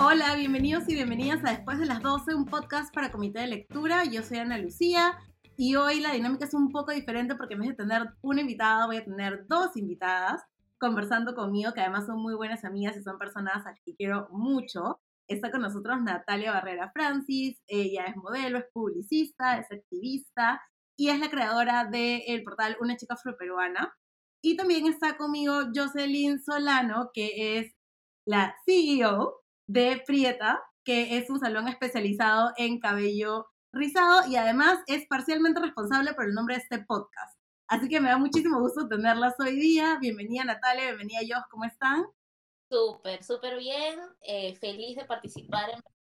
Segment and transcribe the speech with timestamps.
[0.00, 4.04] Hola, bienvenidos y bienvenidas a Después de las 12, un podcast para comité de lectura.
[4.04, 5.18] Yo soy Ana Lucía
[5.56, 8.86] y hoy la dinámica es un poco diferente porque en vez de tener una invitada,
[8.86, 10.40] voy a tener dos invitadas
[10.78, 14.28] conversando conmigo, que además son muy buenas amigas y son personas a las que quiero
[14.30, 15.00] mucho.
[15.26, 20.62] Está con nosotros Natalia Barrera Francis, ella es modelo, es publicista, es activista
[20.96, 23.92] y es la creadora del portal Una chica afroperuana.
[24.42, 27.72] Y también está conmigo Jocelyn Solano, que es
[28.24, 35.06] la CEO de Prieta, que es un salón especializado en cabello rizado y además es
[35.06, 37.38] parcialmente responsable por el nombre de este podcast.
[37.68, 39.98] Así que me da muchísimo gusto tenerlas hoy día.
[40.00, 42.06] Bienvenida Natalia, bienvenida Jos, ¿cómo están?
[42.70, 44.00] Súper, súper bien.
[44.22, 45.68] Eh, feliz de participar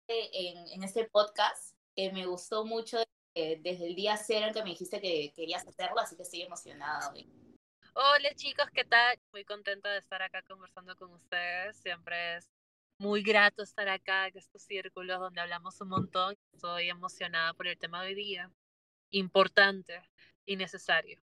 [0.09, 2.99] en, en, este podcast, que me gustó mucho
[3.37, 6.43] eh, desde el día cero en que me dijiste que querías hacerlo, así que estoy
[6.43, 7.31] emocionada hoy.
[7.95, 9.17] Hola chicos, ¿qué tal?
[9.33, 11.77] Muy contenta de estar acá conversando con ustedes.
[11.77, 12.51] Siempre es
[12.99, 16.35] muy grato estar acá en estos círculos donde hablamos un montón.
[16.53, 18.51] Estoy emocionada por el tema de hoy día.
[19.11, 20.01] Importante
[20.47, 21.21] y necesario.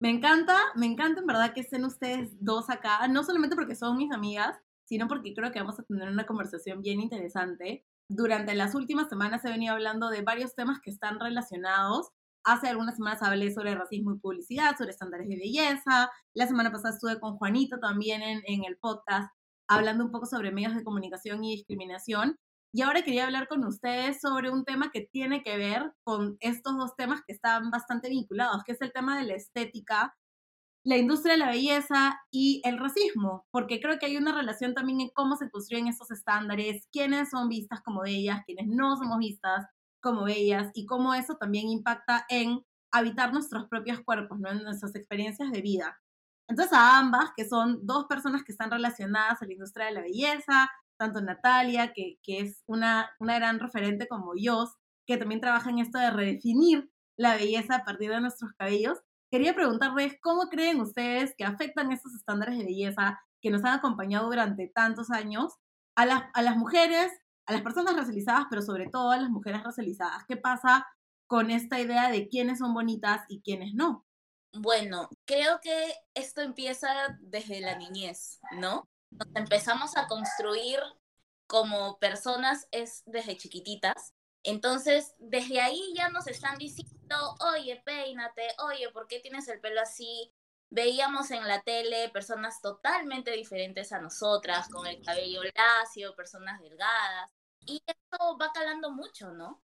[0.00, 3.98] Me encanta, me encanta en verdad que estén ustedes dos acá, no solamente porque son
[3.98, 7.84] mis amigas, sino porque creo que vamos a tener una conversación bien interesante.
[8.08, 12.10] Durante las últimas semanas he venido hablando de varios temas que están relacionados.
[12.44, 16.10] Hace algunas semanas hablé sobre racismo y publicidad, sobre estándares de belleza.
[16.34, 19.30] La semana pasada estuve con Juanito también en, en el podcast
[19.70, 22.36] hablando un poco sobre medios de comunicación y discriminación.
[22.72, 26.76] Y ahora quería hablar con ustedes sobre un tema que tiene que ver con estos
[26.76, 30.14] dos temas que están bastante vinculados, que es el tema de la estética,
[30.84, 35.00] la industria de la belleza y el racismo, porque creo que hay una relación también
[35.00, 39.66] en cómo se construyen estos estándares, quiénes son vistas como bellas, quiénes no somos vistas
[40.00, 44.50] como bellas y cómo eso también impacta en habitar nuestros propios cuerpos, ¿no?
[44.50, 46.00] en nuestras experiencias de vida.
[46.50, 50.00] Entonces a ambas, que son dos personas que están relacionadas a la industria de la
[50.00, 54.68] belleza, tanto Natalia, que, que es una, una gran referente como yo,
[55.06, 58.98] que también trabaja en esto de redefinir la belleza a partir de nuestros cabellos,
[59.30, 64.26] quería preguntarles cómo creen ustedes que afectan estos estándares de belleza que nos han acompañado
[64.26, 65.54] durante tantos años
[65.94, 67.12] a las, a las mujeres,
[67.46, 70.24] a las personas racializadas, pero sobre todo a las mujeres racializadas.
[70.26, 70.84] ¿Qué pasa
[71.28, 74.04] con esta idea de quiénes son bonitas y quiénes no?
[74.52, 78.88] Bueno, creo que esto empieza desde la niñez, ¿no?
[79.10, 80.80] Nos empezamos a construir
[81.46, 84.14] como personas es desde chiquititas.
[84.42, 89.80] Entonces, desde ahí ya nos están diciendo, oye, peínate, oye, ¿por qué tienes el pelo
[89.80, 90.32] así?
[90.70, 97.30] Veíamos en la tele personas totalmente diferentes a nosotras, con el cabello lacio, personas delgadas.
[97.66, 99.62] Y esto va calando mucho, ¿no?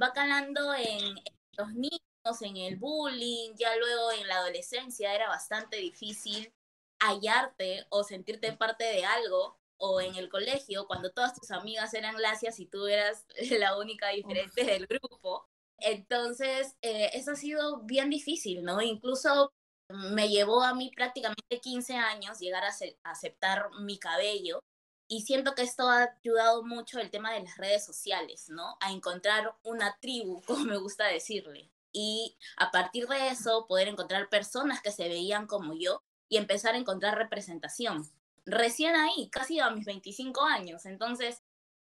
[0.00, 1.14] Va calando en
[1.56, 2.07] los niños
[2.42, 6.52] en el bullying, ya luego en la adolescencia era bastante difícil
[7.00, 12.20] hallarte o sentirte parte de algo, o en el colegio, cuando todas tus amigas eran
[12.20, 13.24] lacias y tú eras
[13.58, 15.46] la única diferente del grupo.
[15.78, 18.82] Entonces, eh, eso ha sido bien difícil, ¿no?
[18.82, 19.52] Incluso
[19.88, 22.74] me llevó a mí prácticamente 15 años llegar a
[23.04, 24.60] aceptar mi cabello
[25.08, 28.76] y siento que esto ha ayudado mucho el tema de las redes sociales, ¿no?
[28.80, 34.28] A encontrar una tribu, como me gusta decirle y a partir de eso poder encontrar
[34.28, 38.04] personas que se veían como yo y empezar a encontrar representación.
[38.44, 41.42] Recién ahí, casi a mis 25 años, entonces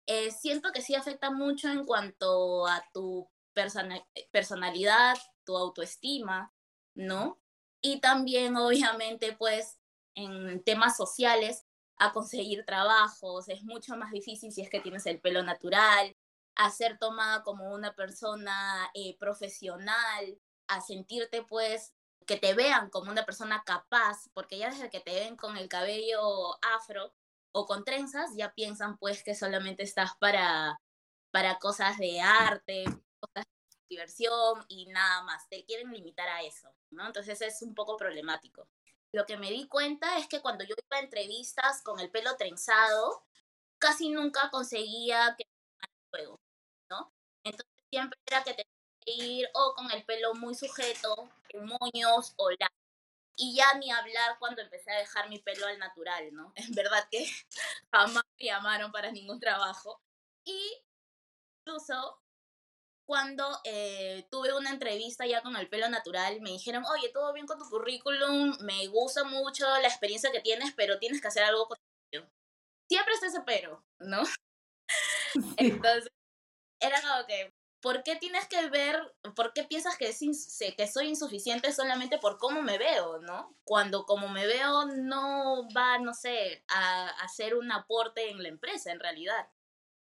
[0.08, 3.30] eh, siento que sí afecta mucho en cuanto a tu
[4.32, 6.54] personalidad, tu autoestima,
[6.96, 7.40] ¿no?
[7.82, 9.78] Y también, obviamente, pues,
[10.16, 11.66] en temas sociales,
[11.98, 16.16] a conseguir trabajos, es mucho más difícil si es que tienes el pelo natural,
[16.62, 21.94] a ser tomada como una persona eh, profesional, a sentirte pues
[22.28, 25.68] que te vean como una persona capaz, porque ya desde que te ven con el
[25.68, 27.14] cabello afro
[27.52, 30.80] o con trenzas, ya piensan pues que solamente estás para,
[31.32, 32.86] para cosas de arte,
[33.20, 37.08] cosas de diversión y nada más, te quieren limitar a eso, ¿no?
[37.08, 38.70] Entonces es un poco problemático.
[39.12, 42.38] Lo que me di cuenta es que cuando yo iba a entrevistas con el pelo
[42.38, 43.26] trenzado,
[43.80, 45.46] casi nunca conseguía que
[46.12, 46.41] juego, ¿no?
[46.41, 46.41] Entonces
[47.91, 48.66] siempre era que tenía
[49.05, 52.70] que ir o con el pelo muy sujeto, en moños o la
[53.38, 56.53] y ya ni hablar cuando empecé a dejar mi pelo al natural, ¿no?
[56.72, 57.26] En verdad que
[57.91, 59.99] jamás me llamaron para ningún trabajo.
[60.46, 60.84] Y
[61.59, 62.22] incluso
[63.05, 67.47] cuando eh, tuve una entrevista ya con el pelo natural, me dijeron, oye, todo bien
[67.47, 71.67] con tu currículum, me gusta mucho la experiencia que tienes, pero tienes que hacer algo
[71.67, 71.78] con
[72.11, 72.28] ello.
[72.87, 74.22] Siempre está ese pero, ¿no?
[75.58, 76.11] Entonces,
[76.79, 77.52] era como que,
[77.82, 78.96] ¿por qué tienes que ver,
[79.36, 80.12] por qué piensas que,
[80.78, 83.56] que soy insuficiente solamente por cómo me veo, ¿no?
[83.64, 88.92] Cuando como me veo no va, no sé, a hacer un aporte en la empresa
[88.92, 89.50] en realidad.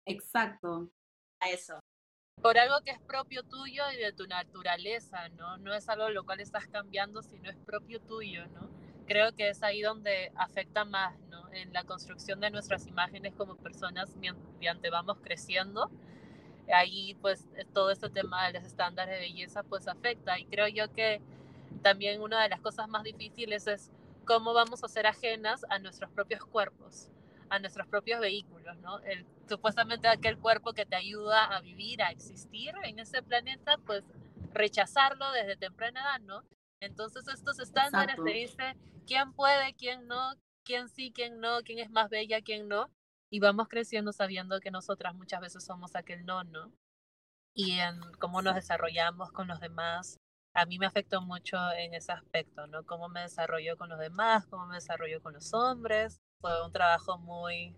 [0.04, 0.90] Exacto.
[1.40, 1.80] A eso.
[2.42, 5.58] Por algo que es propio tuyo y de tu naturaleza, ¿no?
[5.58, 8.70] No es algo lo cual estás cambiando, sino es propio tuyo, ¿no?
[9.06, 11.52] Creo que es ahí donde afecta más, ¿no?
[11.52, 15.90] En la construcción de nuestras imágenes como personas mediante vamos creciendo.
[16.72, 20.38] Ahí, pues, todo este tema de los estándares de belleza, pues, afecta.
[20.38, 21.20] Y creo yo que
[21.82, 23.90] también una de las cosas más difíciles es
[24.24, 27.10] cómo vamos a ser ajenas a nuestros propios cuerpos,
[27.48, 29.00] a nuestros propios vehículos, ¿no?
[29.00, 34.04] El, supuestamente aquel cuerpo que te ayuda a vivir, a existir en este planeta, pues
[34.52, 36.44] rechazarlo desde temprana edad, ¿no?
[36.80, 40.34] Entonces estos estándares te dicen quién puede, quién no,
[40.64, 42.88] quién sí, quién no, quién es más bella, quién no.
[43.30, 46.72] Y vamos creciendo sabiendo que nosotras muchas veces somos aquel no, ¿no?
[47.54, 50.18] Y en cómo nos desarrollamos con los demás,
[50.54, 52.84] a mí me afectó mucho en ese aspecto, ¿no?
[52.84, 56.20] Cómo me desarrollo con los demás, cómo me desarrollo con los hombres.
[56.40, 57.76] Fue un trabajo muy,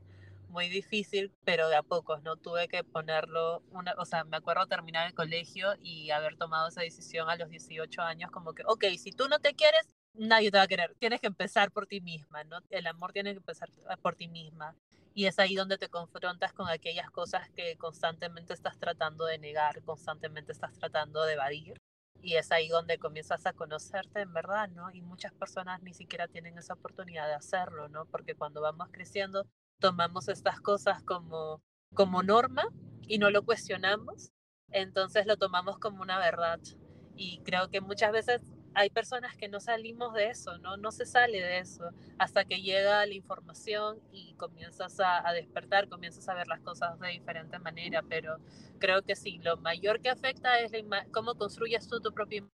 [0.48, 2.36] muy difícil, pero de a pocos, ¿no?
[2.36, 6.82] Tuve que ponerlo, una, o sea, me acuerdo terminar el colegio y haber tomado esa
[6.82, 10.58] decisión a los 18 años, como que, ok, si tú no te quieres, nadie te
[10.58, 10.94] va a querer.
[10.98, 12.58] Tienes que empezar por ti misma, ¿no?
[12.70, 13.70] El amor tiene que empezar
[14.02, 14.76] por ti misma.
[15.14, 19.82] Y es ahí donde te confrontas con aquellas cosas que constantemente estás tratando de negar,
[19.82, 21.80] constantemente estás tratando de evadir
[22.22, 24.90] y es ahí donde comienzas a conocerte en verdad, ¿no?
[24.92, 28.06] Y muchas personas ni siquiera tienen esa oportunidad de hacerlo, ¿no?
[28.06, 29.46] Porque cuando vamos creciendo
[29.80, 31.60] tomamos estas cosas como,
[31.94, 32.64] como norma
[33.08, 34.30] y no lo cuestionamos,
[34.70, 36.60] entonces lo tomamos como una verdad.
[37.16, 38.40] Y creo que muchas veces
[38.74, 40.76] hay personas que no salimos de eso, ¿no?
[40.76, 46.28] No se sale de eso hasta que llega la información y comienzas a, despertar, comienzas
[46.28, 48.38] a ver las cosas de diferente manera, pero
[48.78, 50.72] creo que sí, lo mayor que afecta es
[51.12, 52.44] cómo construyes tú tu propia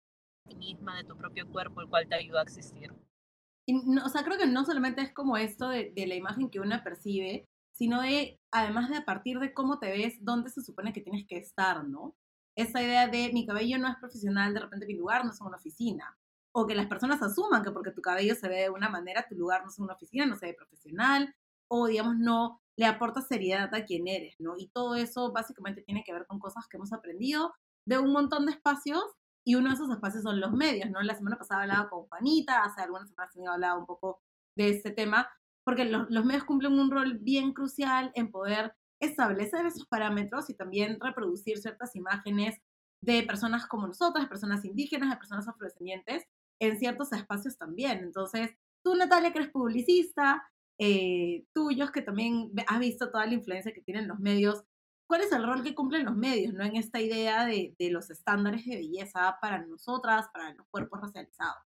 [0.57, 2.91] misma, de tu propio cuerpo, el cual te ayuda a existir.
[2.91, 6.81] o sea, creo que no solamente es como esto de, de la imagen que uno
[6.83, 11.01] percibe, sino de, además de a partir de cómo te ves, dónde se supone que
[11.01, 12.15] tienes que estar, ¿no?
[12.55, 15.57] Esa idea de mi cabello no es profesional, de repente mi lugar no es una
[15.57, 16.17] oficina.
[16.51, 19.35] O que las personas asuman que porque tu cabello se ve de una manera, tu
[19.35, 21.35] lugar no es una oficina, no se ve profesional,
[21.67, 24.55] o digamos, no le aporta seriedad a quien eres, ¿no?
[24.57, 27.53] Y todo eso básicamente tiene que ver con cosas que hemos aprendido
[27.85, 29.03] de un montón de espacios
[29.45, 31.01] y uno de esos espacios son los medios, ¿no?
[31.01, 34.21] La semana pasada hablaba con Juanita, hace algunas semanas también hablado un poco
[34.55, 35.29] de este tema,
[35.63, 40.53] porque los, los medios cumplen un rol bien crucial en poder establecer esos parámetros y
[40.53, 42.59] también reproducir ciertas imágenes
[43.01, 46.25] de personas como nosotras, de personas indígenas, de personas afrodescendientes,
[46.61, 47.99] en ciertos espacios también.
[47.99, 48.51] Entonces,
[48.83, 50.43] tú, Natalia, que eres publicista,
[50.79, 54.63] eh, tuyos, que también has visto toda la influencia que tienen los medios,
[55.07, 56.63] ¿cuál es el rol que cumplen los medios ¿no?
[56.63, 61.68] en esta idea de, de los estándares de belleza para nosotras, para los cuerpos racializados?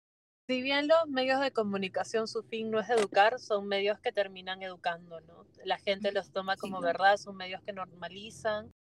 [0.50, 4.62] Si bien los medios de comunicación su fin no es educar, son medios que terminan
[4.62, 5.46] educando, ¿no?
[5.64, 8.72] La gente los toma como verdad, son medios que normalizan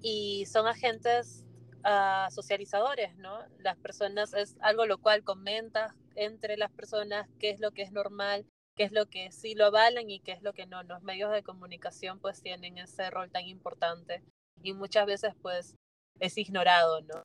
[0.00, 1.44] y son agentes
[1.84, 3.40] uh, socializadores, ¿no?
[3.58, 7.92] Las personas es algo lo cual comenta entre las personas qué es lo que es
[7.92, 10.82] normal, qué es lo que sí lo avalan y qué es lo que no.
[10.82, 14.22] Los medios de comunicación pues tienen ese rol tan importante
[14.62, 15.76] y muchas veces pues
[16.20, 17.22] es ignorado, ¿no?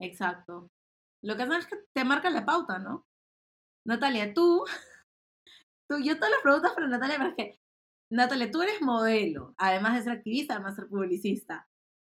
[0.00, 0.68] Exacto.
[1.22, 3.06] Lo que hacen es que te marcan la pauta, ¿no?
[3.84, 4.64] Natalia, tú,
[5.88, 7.60] tú yo todas las preguntas para Natalia, pero es que,
[8.10, 11.68] Natalia, tú eres modelo, además de ser activista, además de ser publicista.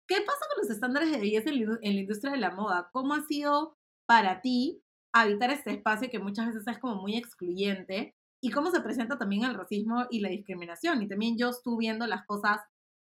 [0.07, 2.89] ¿Qué pasa con los estándares de belleza en la industria de la moda?
[2.91, 4.83] ¿Cómo ha sido para ti
[5.13, 8.15] habitar este espacio que muchas veces es como muy excluyente?
[8.41, 11.01] ¿Y cómo se presenta también el racismo y la discriminación?
[11.01, 12.59] Y también yo estuve viendo las cosas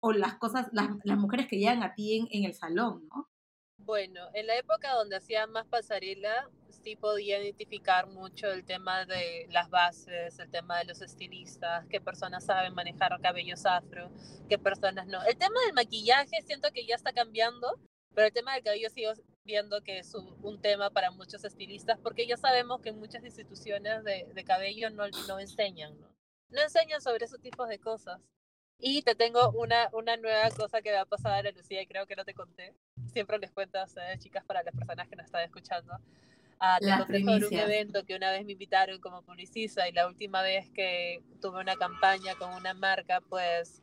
[0.02, 3.28] o las cosas, las, las mujeres que llegan a ti en, en el salón, ¿no?
[3.84, 6.48] Bueno, en la época donde hacía más pasarela,
[6.82, 12.00] sí podía identificar mucho el tema de las bases, el tema de los estilistas, qué
[12.00, 14.10] personas saben manejar cabellos afro,
[14.48, 15.22] qué personas no.
[15.24, 17.80] El tema del maquillaje siento que ya está cambiando,
[18.14, 19.12] pero el tema del cabello sigo
[19.44, 24.44] viendo que es un, tema para muchos estilistas, porque ya sabemos que muchas instituciones de,
[24.44, 26.08] cabello no, no enseñan, ¿no?
[26.50, 28.20] No enseñan sobre esos tipos de cosas.
[28.80, 32.06] Y te tengo una, una nueva cosa que va a pasar a Lucía y creo
[32.06, 32.74] que no te conté.
[33.12, 35.98] Siempre les cuento a ustedes, chicas, para las personas que nos están escuchando.
[36.58, 40.06] Ah, te conté sobre un evento que una vez me invitaron como publicista y la
[40.06, 43.82] última vez que tuve una campaña con una marca, pues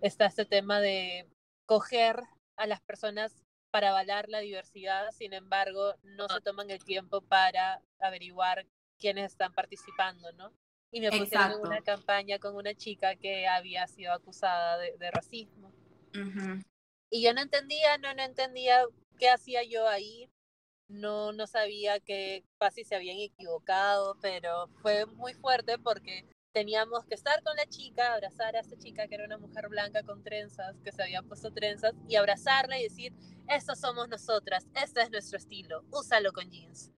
[0.00, 1.28] está este tema de
[1.66, 2.20] coger
[2.56, 7.82] a las personas para avalar la diversidad, sin embargo, no se toman el tiempo para
[7.98, 8.66] averiguar
[8.98, 10.52] quiénes están participando, ¿no?
[10.94, 15.72] Y me pusieron en una campaña con una chica que había sido acusada de, racismo.
[17.10, 18.84] Y yo no entendía, no, no entendía
[19.18, 20.30] qué hacía yo ahí.
[20.86, 27.16] No, no sabía que casi se habían equivocado, pero fue muy fuerte porque teníamos que
[27.16, 30.76] estar con la chica, abrazar a esta chica que era una mujer blanca con trenzas,
[30.84, 33.12] que se había puesto trenzas, y abrazarla y decir,
[33.48, 36.92] estas somos nosotras, este es nuestro estilo, úsalo con jeans.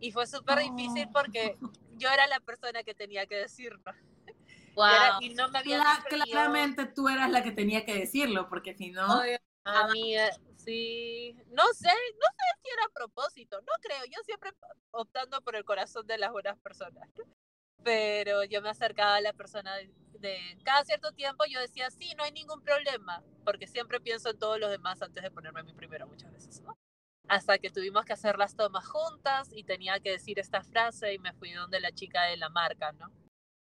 [0.00, 1.70] Y fue súper difícil porque Oh.
[1.96, 3.82] yo era la persona que tenía que decirlo.
[4.74, 4.84] Wow.
[4.90, 8.48] Y, era- y no me había Cla- claramente tú eras la que tenía que decirlo,
[8.48, 9.22] porque si no,
[9.64, 11.34] Amiga, sí.
[11.50, 14.04] No sé, no sé si era a propósito, no creo.
[14.06, 14.52] Yo siempre
[14.92, 17.06] optando por el corazón de las buenas personas.
[17.84, 19.90] Pero yo me acercaba a la persona de,
[20.20, 24.38] de- cada cierto tiempo, yo decía, sí, no hay ningún problema, porque siempre pienso en
[24.38, 26.76] todos los demás antes de ponerme a mí primero muchas veces, ¿no?
[27.28, 31.18] Hasta que tuvimos que hacer las tomas juntas y tenía que decir esta frase y
[31.18, 33.12] me fui donde la chica de la marca, ¿no?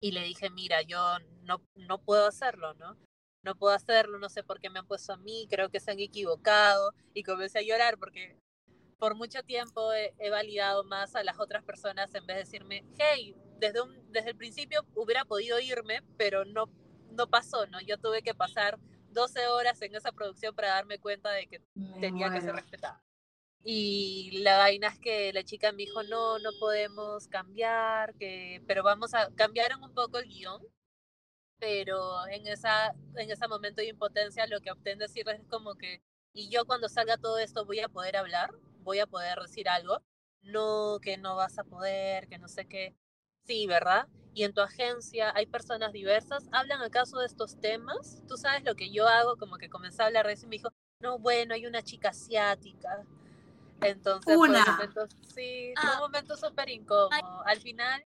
[0.01, 2.97] Y le dije, mira, yo no, no puedo hacerlo, ¿no?
[3.43, 5.91] no puedo hacerlo, no sé por qué me han puesto a mí, creo que se
[5.91, 8.37] han equivocado y comencé a llorar porque
[8.97, 12.85] por mucho tiempo he, he validado más a las otras personas en vez de decirme,
[12.97, 16.65] hey, desde, un, desde el principio hubiera podido irme, pero no,
[17.11, 17.79] no pasó, ¿no?
[17.81, 18.77] Yo tuve que pasar
[19.11, 22.57] 12 horas en esa producción para darme cuenta de que me tenía que ser muero.
[22.57, 23.01] respetada.
[23.63, 28.83] Y la vaina es que la chica me dijo, no, no podemos cambiar, que, pero
[28.83, 30.61] vamos a, cambiaron un poco el guion,
[31.59, 35.75] pero en, esa, en ese momento de impotencia lo que opté en decirles es como
[35.75, 36.01] que,
[36.33, 40.01] y yo cuando salga todo esto voy a poder hablar, voy a poder decir algo,
[40.41, 42.95] no, que no vas a poder, que no sé qué,
[43.45, 44.07] sí, ¿verdad?
[44.33, 48.23] Y en tu agencia hay personas diversas, ¿hablan acaso de estos temas?
[48.27, 50.55] Tú sabes lo que yo hago, como que comencé a hablar de eso y me
[50.57, 50.69] dijo,
[51.01, 53.05] no, bueno, hay una chica asiática.
[53.81, 54.65] Entonces, fue un Una.
[54.65, 55.99] momento, sí, fue un Ah.
[55.99, 57.43] momento súper incómodo.
[57.45, 58.03] Al final,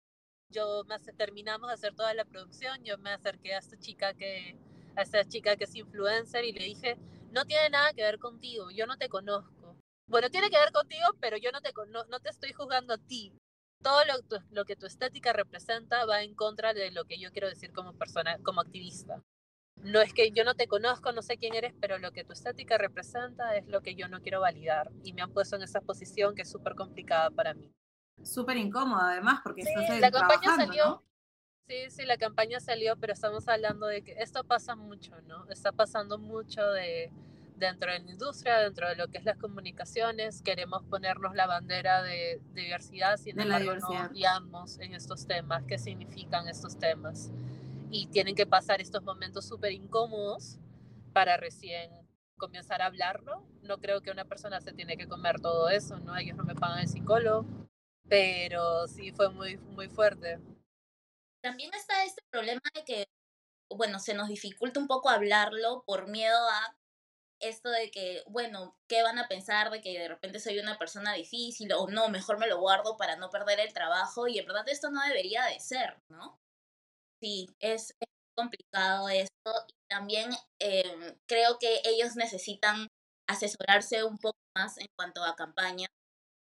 [0.51, 4.57] yo me terminamos de hacer toda la producción, yo me acerqué a esta chica que,
[4.97, 6.97] a esta chica que es influencer y le dije,
[7.33, 9.77] no tiene nada que ver contigo, yo no te conozco.
[10.07, 12.99] Bueno, tiene que ver contigo, pero yo no te, cono- no te estoy juzgando a
[12.99, 13.33] ti.
[13.83, 17.31] Todo lo, tu- lo que tu estética representa va en contra de lo que yo
[17.31, 19.23] quiero decir como persona, como activista.
[19.83, 22.33] No es que yo no te conozco, no sé quién eres, pero lo que tu
[22.33, 24.91] estética representa es lo que yo no quiero validar.
[25.03, 27.73] Y me han puesto en esa posición que es súper complicada para mí.
[28.23, 30.85] Súper incómodo además, porque Sí, estás eh, la campaña salió.
[30.87, 31.03] ¿no?
[31.69, 35.49] Sí, sí, la campaña salió, pero estamos hablando de que esto pasa mucho, ¿no?
[35.51, 37.13] Está pasando mucho de
[37.59, 42.03] dentro de la industria, dentro de lo que es las comunicaciones, queremos ponernos la bandera
[42.03, 47.31] de diversidad, sin De embargo no guiamos en estos temas, qué significan estos temas.
[47.91, 50.59] Y tienen que pasar estos momentos súper incómodos
[51.13, 51.91] para recién
[52.37, 53.47] comenzar a hablarlo.
[53.63, 56.17] No creo que una persona se tiene que comer todo eso, ¿no?
[56.17, 57.47] Ellos no me pagan el psicólogo,
[58.09, 60.39] pero sí fue muy, muy fuerte.
[61.43, 63.09] También está este problema de que,
[63.71, 66.77] bueno, se nos dificulta un poco hablarlo por miedo a
[67.41, 71.15] esto de que, bueno, ¿qué van a pensar de que de repente soy una persona
[71.15, 74.27] difícil o no, mejor me lo guardo para no perder el trabajo?
[74.27, 76.41] Y en verdad esto no debería de ser, ¿no?
[77.21, 77.95] Sí, es,
[78.37, 82.87] complicado esto y también eh, creo que ellos necesitan
[83.29, 85.89] asesorarse un poco más en cuanto a campaña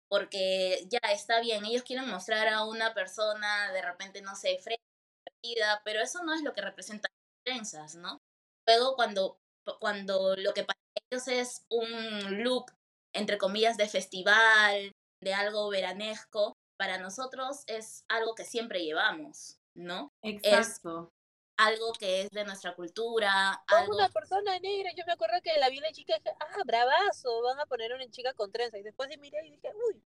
[0.08, 5.82] porque ya está bien, ellos quieren mostrar a una persona de repente, no sé, fresca,
[5.84, 8.18] pero eso no es lo que representan las trenzas, ¿no?
[8.66, 9.38] Luego cuando,
[9.80, 10.78] cuando lo que para
[11.10, 12.72] ellos es un look,
[13.12, 14.92] entre comillas, de festival,
[15.22, 20.12] de algo veranesco, para nosotros es algo que siempre llevamos, ¿no?
[20.22, 21.12] Exacto.
[21.56, 23.96] Algo que es de nuestra cultura, Como algo...
[23.96, 27.42] una persona negra, yo me acuerdo que la vi la chica y dije, ah, bravazo,
[27.42, 28.78] van a poner una chica con trenza.
[28.78, 30.00] Y después de miré y dije, uy,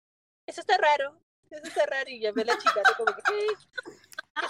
[0.47, 1.19] eso está raro,
[1.51, 2.11] eso está raro.
[2.11, 2.95] Y llamé a la chica, ¿no?
[3.05, 3.47] como que, "Eh,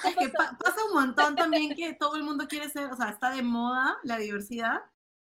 [0.04, 3.10] Es que pa- pasa un montón también que todo el mundo quiere ser, o sea,
[3.10, 4.80] está de moda la diversidad,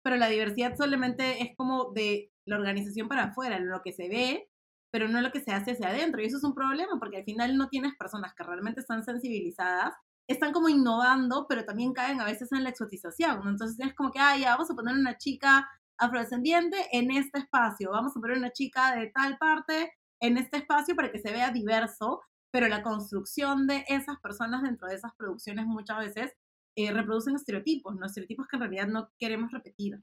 [0.02, 4.49] pero la diversidad solamente es como de la organización para afuera, lo que se ve,
[4.92, 6.22] pero no lo que se hace hacia adentro.
[6.22, 9.94] Y eso es un problema porque al final no tienes personas que realmente están sensibilizadas,
[10.28, 13.42] están como innovando, pero también caen a veces en la exotización.
[13.44, 13.50] ¿no?
[13.50, 15.68] Entonces es como que, ah, ya, vamos a poner una chica
[15.98, 19.92] afrodescendiente en este espacio, vamos a poner una chica de tal parte
[20.22, 24.88] en este espacio para que se vea diverso, pero la construcción de esas personas dentro
[24.88, 26.34] de esas producciones muchas veces
[26.78, 28.06] eh, reproducen estereotipos, ¿no?
[28.06, 30.02] Estereotipos que en realidad no queremos repetir.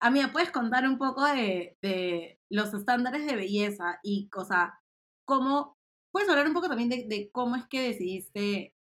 [0.00, 4.44] A mí me puedes contar un poco de, de los estándares de belleza y, o
[4.44, 4.80] sea,
[5.24, 5.76] cómo,
[6.12, 8.76] puedes hablar un poco también de, cómo es que decidiste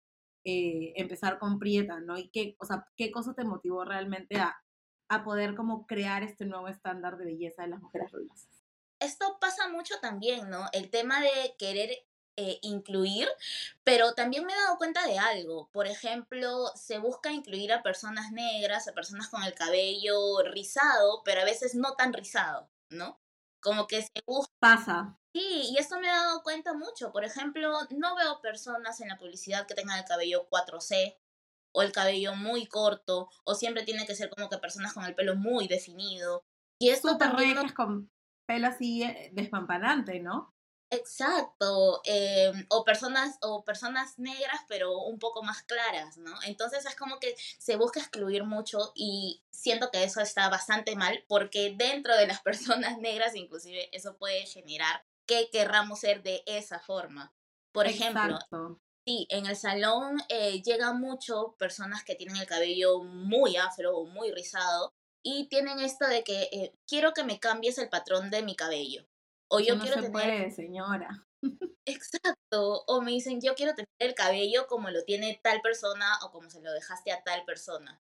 [0.45, 2.19] eh, empezar con Prieta, ¿no?
[2.19, 4.55] Y qué, o sea, qué cosa te motivó realmente a,
[5.09, 8.47] a poder como crear este nuevo estándar de belleza de las mujeres rubias.
[9.01, 10.67] esto pasa mucho también, ¿no?
[10.73, 11.93] El tema de querer
[12.37, 13.27] eh, incluir,
[13.85, 15.71] pero también me he dado cuenta de algo.
[15.73, 21.41] Por ejemplo, se busca incluir a personas negras, a personas con el cabello rizado, pero
[21.41, 23.22] a veces no tan rizado, ¿no?
[23.63, 25.19] Como que se busca Pasa.
[25.35, 27.11] Sí, y esto me he dado cuenta mucho.
[27.11, 31.17] Por ejemplo, no veo personas en la publicidad que tengan el cabello 4C,
[31.73, 35.17] o el cabello muy corto, o siempre tiene que ser como que personas con el
[35.17, 36.45] pelo muy definido.
[36.79, 38.11] Y esto Súper también con
[38.47, 40.55] pelo así eh, despampanante, ¿no?
[40.93, 46.35] Exacto, em, o personas o personas negras pero un poco más claras, ¿no?
[46.43, 51.25] Entonces es como que se busca excluir mucho y siento que eso está bastante mal
[51.29, 52.43] porque dentro de las
[52.83, 57.33] personas negras inclusive eso puede generar que querramos ser de esa forma.
[57.73, 58.79] Por ejemplo, Exacto.
[59.07, 64.05] sí, en el salón eh, llegan mucho personas que tienen el cabello muy afro o
[64.05, 68.43] muy rizado y tienen esto de que eh, quiero que me cambies el patrón de
[68.43, 69.07] mi cabello.
[69.53, 71.27] O yo no quiero se tener puede, señora.
[71.87, 76.31] Exacto, o me dicen, yo quiero tener el cabello como lo tiene tal persona o
[76.31, 78.01] como se lo dejaste a tal persona.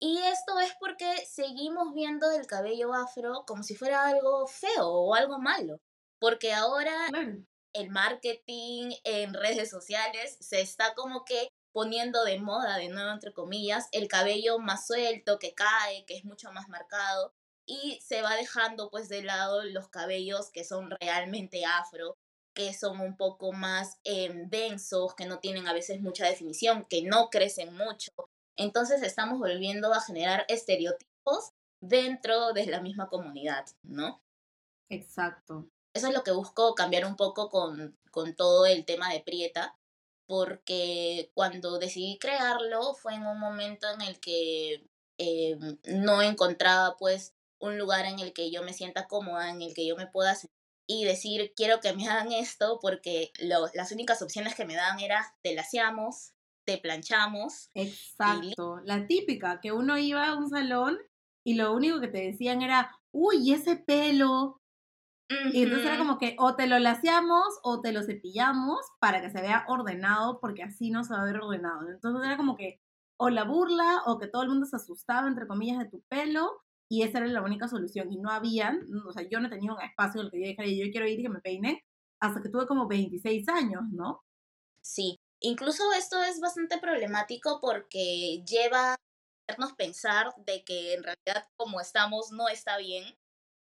[0.00, 5.14] Y esto es porque seguimos viendo el cabello afro como si fuera algo feo o
[5.14, 5.78] algo malo.
[6.20, 7.44] Porque ahora Claro.
[7.74, 13.32] el marketing en redes sociales se está como que poniendo de moda, de nuevo entre
[13.32, 17.32] comillas, el cabello más suelto, que cae, que es mucho más marcado.
[17.66, 22.16] Y se va dejando pues de lado los cabellos que son realmente afro,
[22.54, 27.02] que son un poco más em, densos, que no tienen a veces mucha definición, que
[27.02, 28.12] no crecen mucho.
[28.56, 34.22] Entonces estamos volviendo a generar estereotipos dentro de la misma comunidad, ¿no?
[34.88, 35.66] Exacto.
[35.94, 39.76] Eso es lo que busco cambiar un poco con, con todo el tema de Prieta,
[40.26, 44.86] porque cuando decidí crearlo fue en un momento en el que
[45.18, 49.74] em, no encontraba pues un lugar en el que yo me sienta cómoda, en el
[49.74, 50.52] que yo me pueda sentir
[50.86, 55.00] y decir, quiero que me hagan esto, porque lo- las únicas opciones que me daban
[55.00, 56.34] era, te laseamos,
[56.66, 57.70] te planchamos.
[57.74, 58.80] Exacto.
[58.84, 60.98] La típica, que uno iba a un salón
[61.44, 64.58] y lo único que te decían era, uy, ese pelo.
[65.52, 69.30] Y entonces era como que o te lo laseamos o te lo cepillamos para que
[69.30, 71.88] se vea ordenado, porque así no se va a ver ordenado.
[71.88, 72.80] Entonces era como que
[73.18, 76.62] o la burla o que todo el mundo se asustaba, entre comillas, de tu pelo.
[76.92, 78.12] Y esa era la única solución.
[78.12, 80.68] Y no habían, o sea, yo no tenía un espacio en el que yo dijera,
[80.68, 81.82] yo quiero ir y que me peine,
[82.20, 84.20] hasta que tuve como 26 años, ¿no?
[84.82, 88.96] Sí, incluso esto es bastante problemático porque lleva a
[89.48, 93.16] hacernos pensar de que en realidad como estamos no está bien,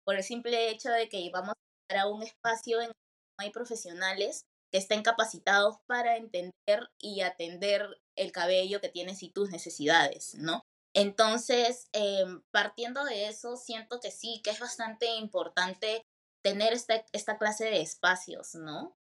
[0.04, 1.56] por el simple hecho de que vamos
[1.90, 7.22] a un espacio en el que no hay profesionales que estén capacitados para entender y
[7.22, 10.65] atender el cabello que tienes y tus necesidades, ¿no?
[10.96, 16.06] Entonces, em, partiendo de eso, siento que sí, que es bastante importante
[16.42, 18.96] tener esta, esta clase de espacios, ¿no?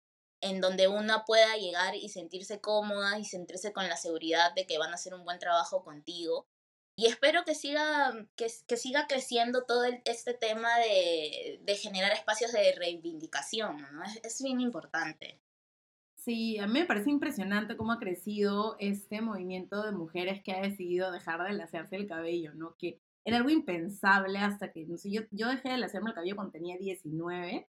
[0.43, 4.80] en donde una pueda llegar y sentirse cómoda y sentirse con la seguridad de que
[4.80, 6.47] van a hacer un buen trabajo contigo.
[6.95, 12.12] Y espero que siga, que, que siga creciendo todo el- este tema de, de generar
[12.13, 14.04] espacios de reivindicación, ¿no?
[14.04, 15.39] Es, es bien importante.
[16.23, 20.62] Sí, a mí me parece impresionante cómo ha crecido este movimiento de mujeres que ha
[20.62, 22.75] decidido dejar de lasearse el cabello, ¿no?
[22.77, 26.36] Que era algo impensable hasta que, no sé, yo, yo dejé de lasearme el cabello
[26.36, 27.67] cuando tenía 19,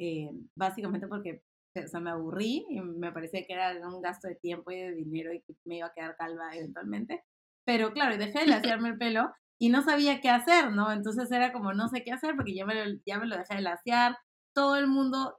[0.00, 1.42] eh, básicamente porque
[1.76, 4.94] o sea, me aburrí y me parecía que era un gasto de tiempo y de
[4.94, 7.22] dinero y que me iba a quedar calva eventualmente.
[7.66, 8.46] Pero claro, dejé de
[8.78, 10.90] lasearme el pelo y no sabía qué hacer, ¿no?
[10.90, 13.56] Entonces era como, no sé qué hacer porque ya me lo, ya me lo dejé
[13.56, 14.16] de lasear.
[14.54, 15.36] Todo el mundo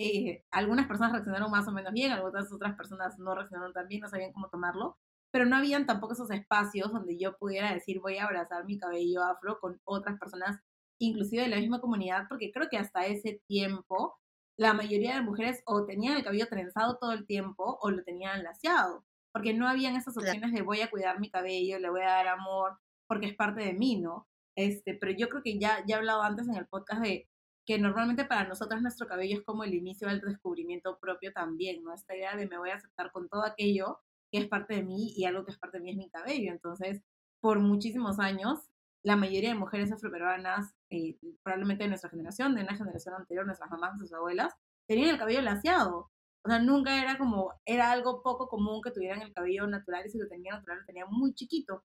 [0.00, 4.00] eh, algunas personas reaccionaron más o menos bien, algunas otras personas no reaccionaron tan bien,
[4.00, 4.96] no sabían cómo tomarlo,
[5.32, 9.24] pero no habían tampoco esos espacios donde yo pudiera decir voy a abrazar mi cabello
[9.24, 10.60] afro con otras personas,
[11.00, 14.16] inclusive de la misma comunidad, porque creo que hasta ese tiempo
[14.56, 18.44] la mayoría de mujeres o tenían el cabello trenzado todo el tiempo o lo tenían
[18.44, 22.10] laseado, porque no habían esas opciones de voy a cuidar mi cabello, le voy a
[22.10, 24.28] dar amor, porque es parte de mí, ¿no?
[24.56, 27.28] Este, pero yo creo que ya, ya he hablado antes en el podcast de
[27.68, 31.92] que normalmente para nosotros nuestro cabello es como el inicio del descubrimiento propio también, ¿no?
[31.92, 34.00] Esta idea de me voy a aceptar con todo aquello
[34.32, 36.50] que es parte de mí y algo que es parte de mí es mi cabello.
[36.50, 37.02] Entonces,
[37.42, 38.58] por muchísimos años,
[39.02, 43.70] la mayoría de mujeres afroperuanas, eh, probablemente de nuestra generación, de una generación anterior, nuestras
[43.70, 44.54] mamás, nuestras abuelas,
[44.86, 46.10] tenían el cabello laseado.
[46.46, 50.08] O sea, nunca era como, era algo poco común que tuvieran el cabello natural y
[50.08, 51.84] si lo tenían natural lo tenían muy chiquito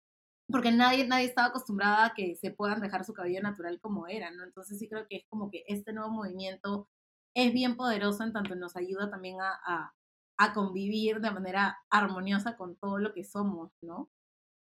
[0.51, 4.31] porque nadie, nadie estaba acostumbrada a que se puedan dejar su cabello natural como era,
[4.31, 4.45] ¿no?
[4.45, 6.89] Entonces sí creo que es como que este nuevo movimiento
[7.35, 9.95] es bien poderoso en tanto nos ayuda también a, a,
[10.39, 14.11] a convivir de manera armoniosa con todo lo que somos, ¿no?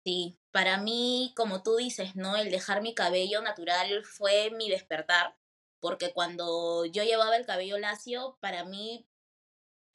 [0.04, 2.36] Sí, para mí, como tú dices, ¿no?
[2.36, 5.36] El dejar mi cabello natural fue mi despertar,
[5.80, 9.06] porque cuando yo llevaba el cabello lacio, para mí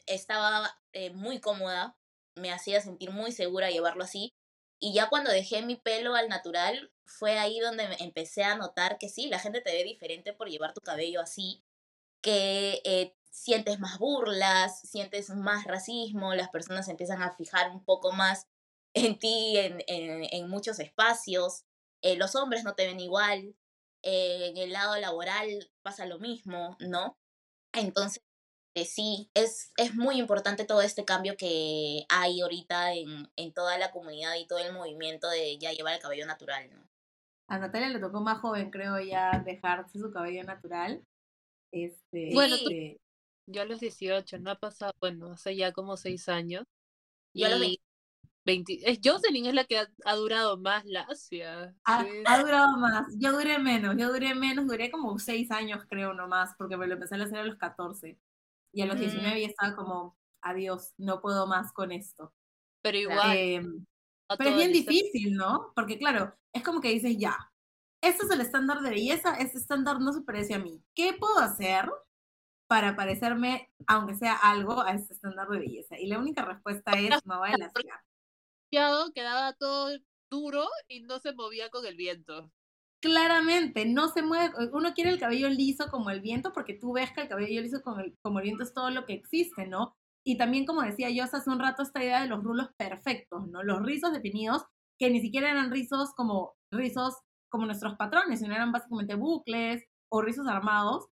[0.08, 1.98] estaba eh, muy cómoda,
[2.36, 4.34] me hacía sentir muy segura llevarlo así.
[4.84, 9.08] Y ya cuando dejé mi pelo al natural, fue ahí donde empecé a notar que
[9.08, 11.64] sí, la gente te ve diferente por llevar tu cabello así,
[12.22, 18.12] que eh, sientes más burlas, sientes más racismo, las personas empiezan a fijar un poco
[18.12, 18.48] más
[18.94, 21.64] en ti en, en, en muchos espacios.
[22.02, 23.56] Eh, los hombres no te ven igual.
[24.02, 27.18] Eh, en el lado laboral pasa lo mismo, ¿no?
[27.72, 28.22] Entonces,
[28.76, 33.78] eh, sí, es, es muy importante todo este cambio que hay ahorita en, en toda
[33.78, 36.84] la comunidad y todo el movimiento de ya llevar el cabello natural, ¿no?
[37.48, 41.04] A Natalia le tocó más joven, creo, ya dejarse su cabello natural.
[41.72, 42.98] Este, Bueno, este,
[43.48, 46.64] Yo a los 18, no ha pasado, bueno, hace ya como 6 años.
[47.34, 47.80] Yo a los Y
[48.46, 51.74] 20, es Jocelyn es la que ha, ha durado más lacia.
[51.86, 52.10] ha, sí.
[52.26, 53.08] ha durado más.
[53.18, 56.96] Yo duré menos, yo duré menos, duré como seis años, creo, nomás, porque me lo
[56.96, 58.20] empecé a hacer a los 14.
[58.74, 59.00] Y a los Mm.
[59.00, 62.34] 19 ya estaba como, adiós, no puedo más con esto.
[62.82, 63.80] Pero igual,
[64.30, 65.72] a Pero es bien difícil, ¿no?
[65.76, 67.38] Porque claro, es como que dices, ya,
[68.02, 70.84] este es el estándar de belleza, este estándar no se parece a mí.
[70.96, 71.90] ¿Qué puedo hacer
[72.68, 75.98] para parecerme, aunque sea algo, a este estándar de belleza?
[76.00, 77.58] Y la única respuesta es, me voy a
[78.72, 79.98] demasiado, quedaba todo
[80.30, 82.52] duro y no se movía con el viento.
[83.04, 87.12] Claramente, no se mueve, uno quiere el cabello liso como el viento, porque tú ves
[87.12, 89.94] que el cabello liso como el, como el viento es todo lo que existe, ¿no?
[90.26, 93.62] Y también, como decía yo hace un rato, esta idea de los rulos perfectos, ¿no?
[93.62, 94.64] Los rizos definidos,
[94.98, 97.16] que ni siquiera eran rizos como rizos
[97.52, 101.08] como nuestros patrones, sino eran básicamente bucles o rizos armados,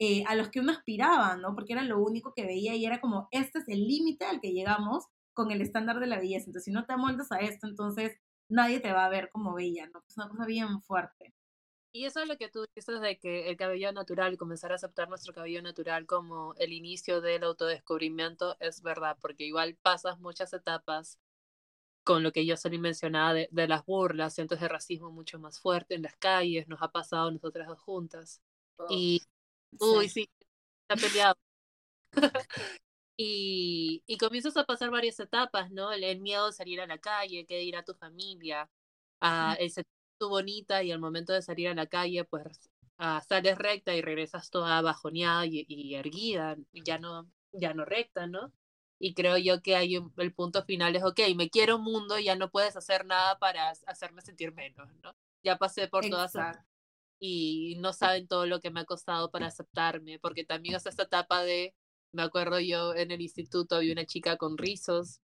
[0.00, 1.54] eh, a los que uno aspiraba, ¿no?
[1.54, 4.52] Porque era lo único que veía y era como, este es el límite al que
[4.52, 6.46] llegamos con el estándar de la belleza.
[6.46, 8.16] Entonces, si no te amoldas a esto, entonces
[8.50, 10.02] nadie te va a ver como bella, ¿no?
[10.08, 11.35] Es una cosa bien fuerte.
[11.96, 15.08] Y eso es lo que tú dices de que el cabello natural, comenzar a aceptar
[15.08, 21.18] nuestro cabello natural como el inicio del autodescubrimiento, es verdad, porque igual pasas muchas etapas
[22.04, 25.58] con lo que yo solí mencionaba de, de las burlas, cientos de racismo mucho más
[25.58, 28.42] fuerte en las calles, nos ha pasado a nosotras dos juntas.
[28.90, 29.22] Y,
[29.78, 30.28] uy, sí,
[30.88, 31.36] está peleado.
[33.16, 35.92] y, y comienzas a pasar varias etapas, ¿no?
[35.92, 38.70] El, el miedo de salir a la calle, qué dirá tu familia,
[39.20, 39.70] ah, el
[40.18, 44.50] bonita y al momento de salir a la calle, pues ah, sales recta y regresas
[44.50, 48.52] toda bajoneada y, y erguida, ya no, ya no recta, ¿no?
[48.98, 52.34] Y creo yo que hay un- el punto final es, ok, me quiero mundo, ya
[52.36, 55.14] no puedes hacer nada para hacerme sentir menos, ¿no?
[55.42, 56.64] Ya pasé por todas Exacto.
[57.18, 61.04] y no saben todo lo que me ha costado para aceptarme, porque también es esta
[61.04, 61.74] etapa de,
[62.12, 65.20] me acuerdo yo en el instituto había una chica con rizos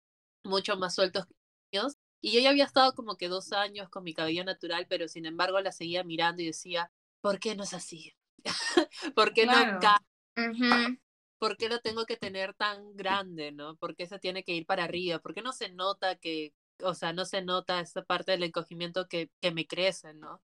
[0.45, 1.35] mucho más sueltos que
[1.79, 4.87] los míos, y yo ya había estado como que dos años con mi cabello natural,
[4.89, 8.15] pero sin embargo la seguía mirando y decía, ¿por qué no es así?
[9.15, 9.81] ¿Por qué Claro.
[9.81, 9.99] no
[10.37, 10.99] Ujú.
[11.39, 13.77] ¿Por qué lo tengo que tener tan grande, no?
[13.77, 15.21] ¿Por qué se tiene que ir para arriba?
[15.21, 19.07] ¿Por qué no se nota que, o sea, no se nota esa parte del encogimiento
[19.09, 20.43] que, que me crece, ¿no?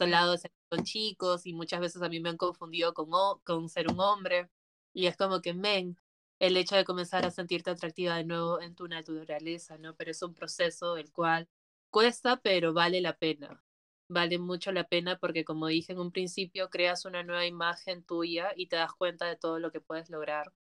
[0.00, 3.08] Lado de ser con chicos y muchas veces a mí me han confundido con,
[3.44, 4.50] con ser un hombre
[4.92, 5.96] y es como que, men,
[6.38, 9.94] el hecho de comenzar a sentirte atractiva de nuevo en tu naturaleza, ¿no?
[9.96, 11.48] Pero es un proceso el cual
[11.90, 13.64] cuesta, pero vale la pena.
[14.08, 18.52] Vale mucho la pena porque, como dije en un principio, creas una nueva imagen tuya
[18.56, 20.52] y te das cuenta de todo lo que puedes lograr,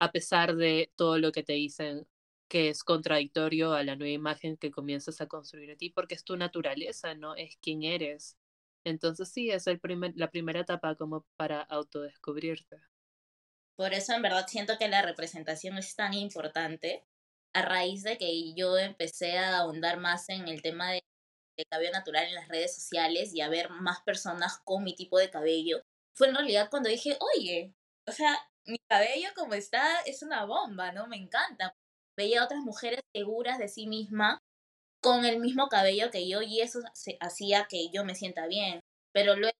[0.00, 2.08] a pesar de todo lo que te dicen
[2.48, 6.24] que es contradictorio a la nueva imagen que comienzas a construir en ti, porque es
[6.24, 7.34] tu naturaleza, ¿no?
[7.36, 8.36] Es quien eres.
[8.84, 12.82] Entonces sí, es el primer, la primera etapa como para autodescubrirte.
[13.76, 17.04] Por eso en verdad siento que la representación es tan importante
[17.54, 21.02] a raíz de que yo empecé a ahondar más en el tema de,
[21.56, 25.18] de cabello natural en las redes sociales y a ver más personas con mi tipo
[25.18, 25.82] de cabello.
[26.14, 27.74] Fue en realidad cuando dije, oye,
[28.06, 31.06] o sea, mi cabello como está es una bomba, ¿no?
[31.08, 31.74] Me encanta.
[32.16, 34.38] Veía a otras mujeres seguras de sí misma
[35.02, 36.80] con el mismo cabello que yo y eso
[37.20, 38.80] hacía que yo me sienta bien.
[39.12, 39.56] Pero luego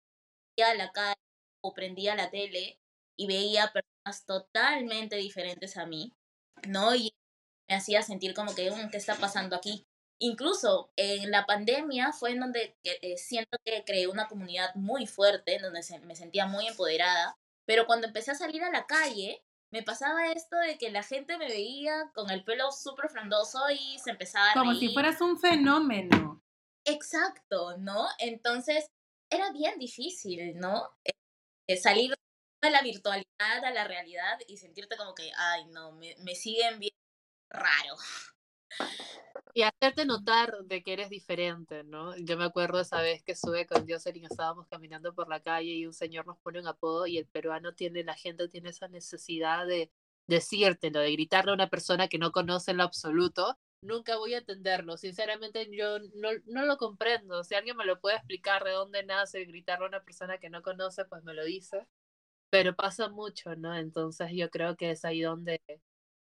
[0.57, 1.17] iba a la calle
[1.63, 2.79] o prendía la tele
[3.17, 3.92] y veía personas
[4.27, 6.13] totalmente diferentes a mí,
[6.69, 6.95] ¿no?
[6.95, 7.15] Y
[7.69, 9.87] me hacía sentir como que, "Mm, ¿qué está pasando aquí?
[10.21, 15.07] Incluso en la pandemia fue en donde eh, eh, siento que creé una comunidad muy
[15.07, 17.37] fuerte, en donde se- me sentía muy empoderada,
[17.67, 21.39] pero cuando empecé a salir a la calle, me pasaba esto de que la gente
[21.39, 24.93] me veía con el pelo súper frondoso y se empezaba a Como si reír.
[24.93, 26.43] fueras un fenómeno.
[26.85, 28.07] Exacto, ¿no?
[28.19, 28.87] Entonces
[29.31, 30.89] era bien difícil, ¿no?
[31.05, 31.13] Eh,
[31.69, 32.13] eh, salir
[32.63, 36.79] de la virtualidad a la realidad y sentirte como que, ay, no, me, me siguen
[36.79, 36.95] bien
[37.51, 37.97] raro.
[39.53, 42.17] Y hacerte notar de que eres diferente, ¿no?
[42.17, 45.85] Yo me acuerdo esa vez que sube con Jocelyn, estábamos caminando por la calle y
[45.85, 49.67] un señor nos pone un apodo y el peruano tiene, la gente tiene esa necesidad
[49.67, 49.91] de
[50.27, 53.59] decírtelo, de gritarle a una persona que no conoce en lo absoluto.
[53.83, 57.43] Nunca voy a entenderlo, sinceramente yo no, no lo comprendo.
[57.45, 60.63] Si alguien me lo puede explicar de dónde nace gritarle a una persona que no
[60.63, 61.87] conoce, pues me lo dice.
[62.53, 63.75] Pero pasa mucho, ¿no?
[63.75, 65.63] Entonces yo creo que es ahí donde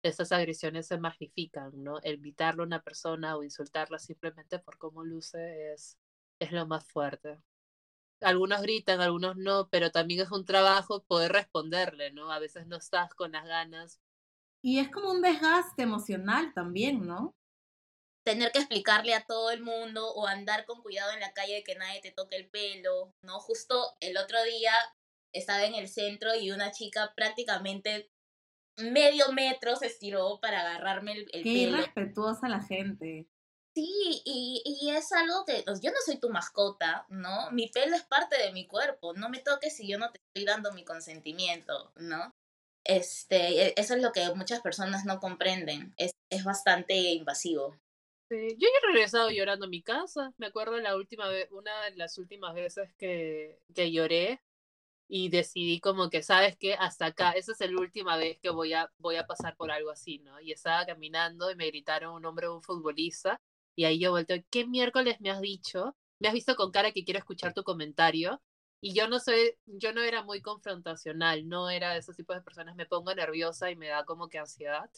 [0.03, 1.99] esas agresiones se magnifican, ¿no?
[2.03, 5.99] Evitarle a una persona o insultarla simplemente por cómo luce es,
[6.41, 7.39] es lo más fuerte.
[8.23, 12.33] Algunos gritan, algunos no, pero también es un trabajo poder responderle, ¿no?
[12.33, 14.01] A veces no estás con las ganas.
[14.63, 17.35] Y es como un desgaste emocional también, ¿no?
[18.25, 21.63] Tener que explicarle a todo el mundo o andar con cuidado en la calle de
[21.63, 23.39] que nadie te toque el pelo, ¿no?
[23.39, 24.73] Justo el otro día
[25.33, 28.11] estaba en el centro y una chica prácticamente
[28.77, 31.79] medio metro se estiró para agarrarme el, el Qué pelo.
[31.79, 33.27] irrespetuosa la gente.
[33.75, 37.51] Sí, y, y es algo que pues, yo no soy tu mascota, ¿no?
[37.53, 40.45] Mi pelo es parte de mi cuerpo, no me toques si yo no te estoy
[40.45, 42.35] dando mi consentimiento, ¿no?
[42.85, 47.79] Este, e- eso es lo que muchas personas no comprenden, es, es bastante invasivo.
[48.29, 50.33] Sí, Yo he regresado llorando a mi casa.
[50.39, 54.41] Me acuerdo la última vez, una de las últimas veces que, que lloré
[55.15, 56.73] y decidí como que, ¿sabes qué?
[56.73, 59.91] Hasta acá, esa es la última vez que voy a, voy a pasar por algo
[59.91, 60.41] así, ¿no?
[60.41, 63.39] Y estaba caminando y me gritaron un nombre de un futbolista
[63.75, 65.95] y ahí yo volteo, ¿qué miércoles me has dicho?
[66.19, 68.41] Me has visto con cara que quiero escuchar tu comentario
[68.81, 72.43] y yo no soy, yo no era muy confrontacional, no era de esos tipos de
[72.43, 74.91] personas, me pongo nerviosa y me da como que ansiedad.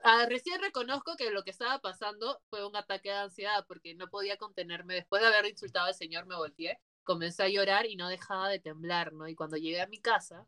[0.00, 4.08] Ah, recién reconozco que lo que estaba pasando fue un ataque de ansiedad porque no
[4.08, 4.94] podía contenerme.
[4.94, 8.60] Después de haber insultado al señor, me volteé, comencé a llorar y no dejaba de
[8.60, 9.28] temblar, ¿no?
[9.28, 10.46] Y cuando llegué a mi casa,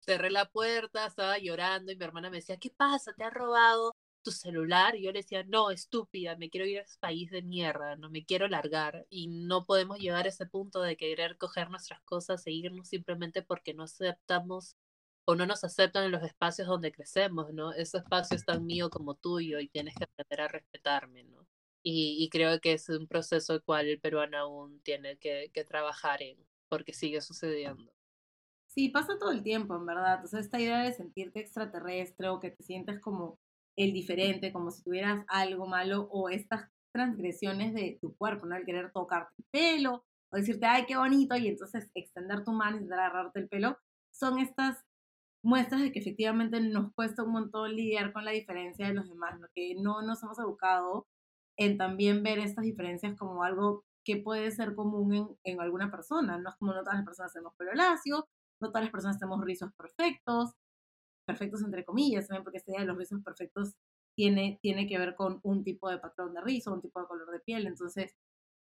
[0.00, 3.12] cerré la puerta, estaba llorando y mi hermana me decía, ¿qué pasa?
[3.14, 3.94] ¿Te ha robado
[4.24, 4.96] tu celular?
[4.96, 8.10] Y yo le decía, no, estúpida, me quiero ir a ese país de mierda, no
[8.10, 9.06] me quiero largar.
[9.10, 13.42] Y no podemos llegar a ese punto de querer coger nuestras cosas e irnos simplemente
[13.42, 14.76] porque no aceptamos
[15.26, 17.72] o no nos aceptan en los espacios donde crecemos, ¿no?
[17.74, 21.47] Ese espacio es tan mío como tuyo y tienes que aprender a respetarme, ¿no?
[21.90, 25.64] Y, y creo que es un proceso el cual el peruano aún tiene que, que
[25.64, 26.36] trabajar en,
[26.68, 27.90] porque sigue sucediendo.
[28.66, 30.16] Sí, pasa todo el tiempo, en verdad.
[30.16, 33.38] Entonces, esta idea de sentirte extraterrestre o que te sientes como
[33.74, 38.56] el diferente, como si tuvieras algo malo, o estas transgresiones de tu cuerpo, ¿no?
[38.56, 42.78] El querer tocarte el pelo, o decirte, ay, qué bonito, y entonces extender tu mano
[42.82, 43.78] y agarrarte el pelo,
[44.12, 44.84] son estas
[45.42, 49.40] muestras de que efectivamente nos cuesta un montón lidiar con la diferencia de los demás,
[49.40, 49.46] ¿no?
[49.54, 51.06] que no nos hemos educado
[51.58, 56.38] en también ver estas diferencias como algo que puede ser común en, en alguna persona,
[56.38, 58.26] no es como no todas las personas tenemos pelo lacio,
[58.60, 60.52] no todas las personas tenemos rizos perfectos,
[61.26, 63.74] perfectos entre comillas, también porque esta idea de los rizos perfectos
[64.16, 67.30] tiene, tiene que ver con un tipo de patrón de rizo, un tipo de color
[67.30, 68.16] de piel, entonces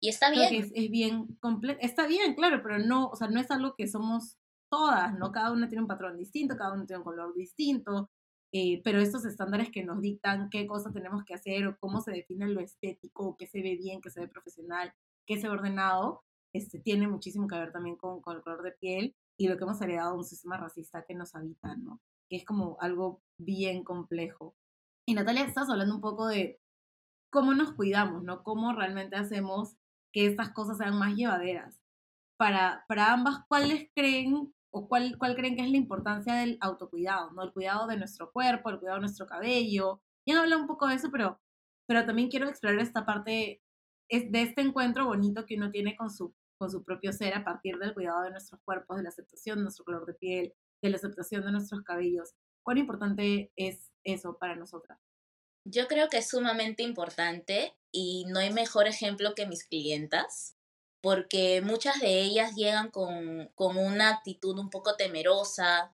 [0.00, 0.48] Y está creo bien.
[0.48, 3.74] que es, es bien completo, está bien, claro, pero no, o sea, no es algo
[3.76, 4.38] que somos
[4.70, 5.32] todas, ¿no?
[5.32, 8.10] Cada una tiene un patrón distinto, cada uno tiene un color distinto,
[8.52, 12.12] eh, pero estos estándares que nos dictan qué cosas tenemos que hacer o cómo se
[12.12, 14.92] define lo estético, qué se ve bien, qué se ve profesional,
[15.26, 18.72] qué se ve ordenado, este, tiene muchísimo que ver también con, con el color de
[18.72, 22.00] piel y lo que hemos heredado de un sistema racista que nos habita, ¿no?
[22.30, 24.56] Que es como algo bien complejo.
[25.06, 26.58] Y Natalia, estás hablando un poco de
[27.30, 28.42] cómo nos cuidamos, ¿no?
[28.42, 29.76] Cómo realmente hacemos
[30.12, 31.78] que estas cosas sean más llevaderas.
[32.38, 37.30] Para, para ambas, ¿cuáles creen o cuál, cuál creen que es la importancia del autocuidado,
[37.32, 37.42] ¿no?
[37.42, 40.02] El cuidado de nuestro cuerpo, el cuidado de nuestro cabello.
[40.26, 41.40] Ya habla un poco de eso, pero,
[41.86, 43.62] pero también quiero explorar esta parte
[44.08, 47.44] es de este encuentro bonito que uno tiene con su, con su propio ser a
[47.44, 50.90] partir del cuidado de nuestros cuerpos, de la aceptación de nuestro color de piel, de
[50.90, 52.34] la aceptación de nuestros cabellos.
[52.62, 54.98] ¿Cuán importante es eso para nosotras?
[55.64, 60.55] Yo creo que es sumamente importante y no hay mejor ejemplo que mis clientas,
[61.06, 65.94] porque muchas de ellas llegan con, con una actitud un poco temerosa,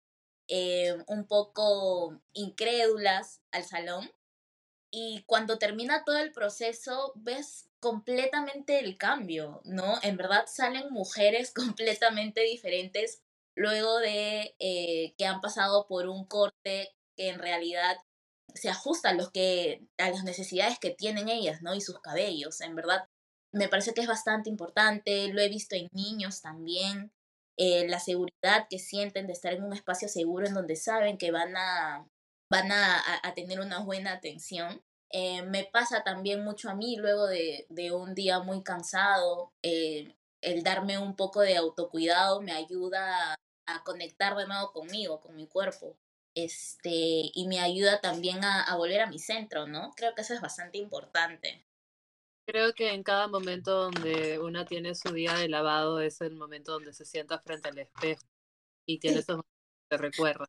[0.49, 4.13] eh, un poco incrédulas al salón.
[4.91, 9.99] Y cuando termina todo el proceso, ves completamente el cambio, ¿no?
[10.03, 13.23] En verdad salen mujeres completamente diferentes
[13.55, 17.97] luego de eh, que han pasado por un corte que en realidad
[18.53, 21.75] se ajusta a, los que, a las necesidades que tienen ellas, ¿no?
[21.75, 23.08] Y sus cabellos, en verdad.
[23.53, 27.13] Me parece que es bastante importante, lo he visto en niños también,
[27.57, 31.31] eh, la seguridad que sienten de estar en un espacio seguro en donde saben que
[31.31, 32.07] van a,
[32.51, 34.83] van a, a, tener una buena atención.
[35.11, 40.15] Eh, me pasa también mucho a mí luego de, de un día muy cansado, eh,
[40.43, 45.35] el darme un poco de autocuidado me ayuda a, a conectar de nuevo conmigo, con
[45.37, 45.97] mi cuerpo
[46.45, 46.91] este,
[47.35, 49.93] y me ayuda también a, a, volver a mi centro, ¿no?
[49.97, 51.65] Creo que eso es bastante importante.
[52.49, 56.73] Creo que en cada momento donde una tiene su día de lavado es el momento
[56.73, 58.25] donde se sienta frente al espejo
[58.87, 59.21] y tiene sí.
[59.21, 60.47] esos momentos que recuerda.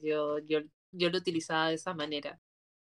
[0.00, 0.60] Yo, yo,
[0.92, 2.40] yo lo utilizaba de esa manera.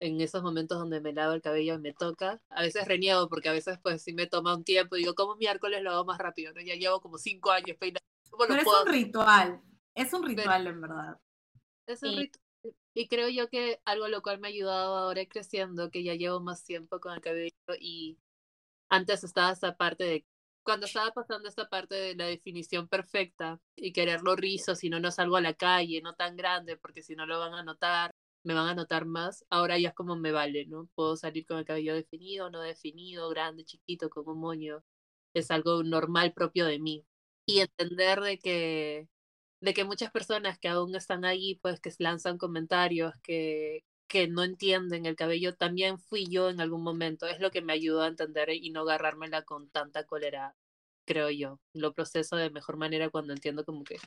[0.01, 3.47] En esos momentos donde me lavo el cabello y me toca, a veces reniego porque
[3.47, 6.17] a veces pues sí me toma un tiempo y digo, ¿cómo miércoles lo hago más
[6.17, 6.51] rápido?
[6.53, 6.59] ¿no?
[6.59, 8.01] Ya llevo como cinco años peinando.
[8.37, 9.61] Pero es un ritual,
[9.95, 11.17] es un ritual Pero, en verdad.
[11.87, 12.15] Es un sí.
[12.17, 12.75] ritual.
[12.93, 16.41] Y creo yo que algo lo cual me ha ayudado ahora creciendo, que ya llevo
[16.41, 18.17] más tiempo con el cabello y
[18.89, 20.25] antes estaba esa parte de,
[20.63, 25.11] cuando estaba pasando esta parte de la definición perfecta y quererlo rizo, si no, no
[25.11, 28.53] salgo a la calle, no tan grande, porque si no lo van a notar, me
[28.53, 30.89] van a notar más, ahora ya es como me vale, ¿no?
[30.95, 34.83] Puedo salir con el cabello definido, no definido, grande, chiquito, con un moño.
[35.33, 37.05] Es algo normal propio de mí.
[37.45, 39.07] Y entender de que
[39.61, 44.43] de que muchas personas que aún están ahí, pues que lanzan comentarios, que, que no
[44.43, 47.27] entienden el cabello, también fui yo en algún momento.
[47.27, 50.55] Es lo que me ayudó a entender y no agarrármela con tanta cólera,
[51.05, 51.59] creo yo.
[51.73, 53.97] Lo proceso de mejor manera cuando entiendo como que,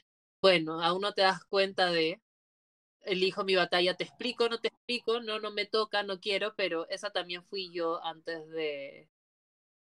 [0.42, 2.20] bueno, aún no te das cuenta de,
[3.02, 6.88] elijo mi batalla, te explico, no te explico, no, no me toca, no quiero, pero
[6.88, 9.08] esa también fui yo antes de,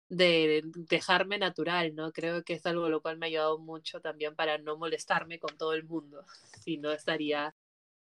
[0.09, 2.13] de dejarme natural, ¿no?
[2.13, 5.57] Creo que es algo lo cual me ha ayudado mucho también para no molestarme con
[5.59, 6.25] todo el mundo,
[6.65, 7.55] si no estaría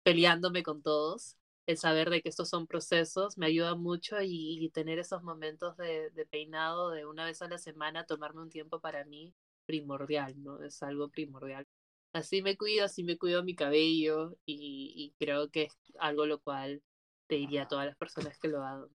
[0.02, 1.36] peleándome con todos.
[1.66, 6.10] El saber de que estos son procesos me ayuda mucho y, tener esos momentos de,
[6.10, 9.32] de, peinado de una vez a la semana, tomarme un tiempo para mí,
[9.66, 10.62] primordial, ¿no?
[10.62, 11.66] Es algo primordial.
[12.12, 16.40] Así me cuido, así me cuido mi cabello y, y creo que es algo lo
[16.40, 16.82] cual
[17.26, 18.88] te diría a todas las personas que lo hagan.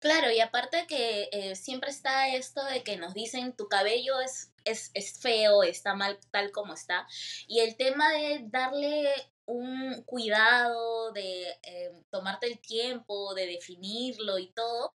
[0.00, 4.50] Claro, y aparte que eh, siempre está esto de que nos dicen tu cabello es,
[4.64, 7.06] es, es feo, está mal tal como está.
[7.46, 9.12] Y el tema de darle
[9.50, 14.94] un cuidado, de eh, tomarte el tiempo, de definirlo y todo,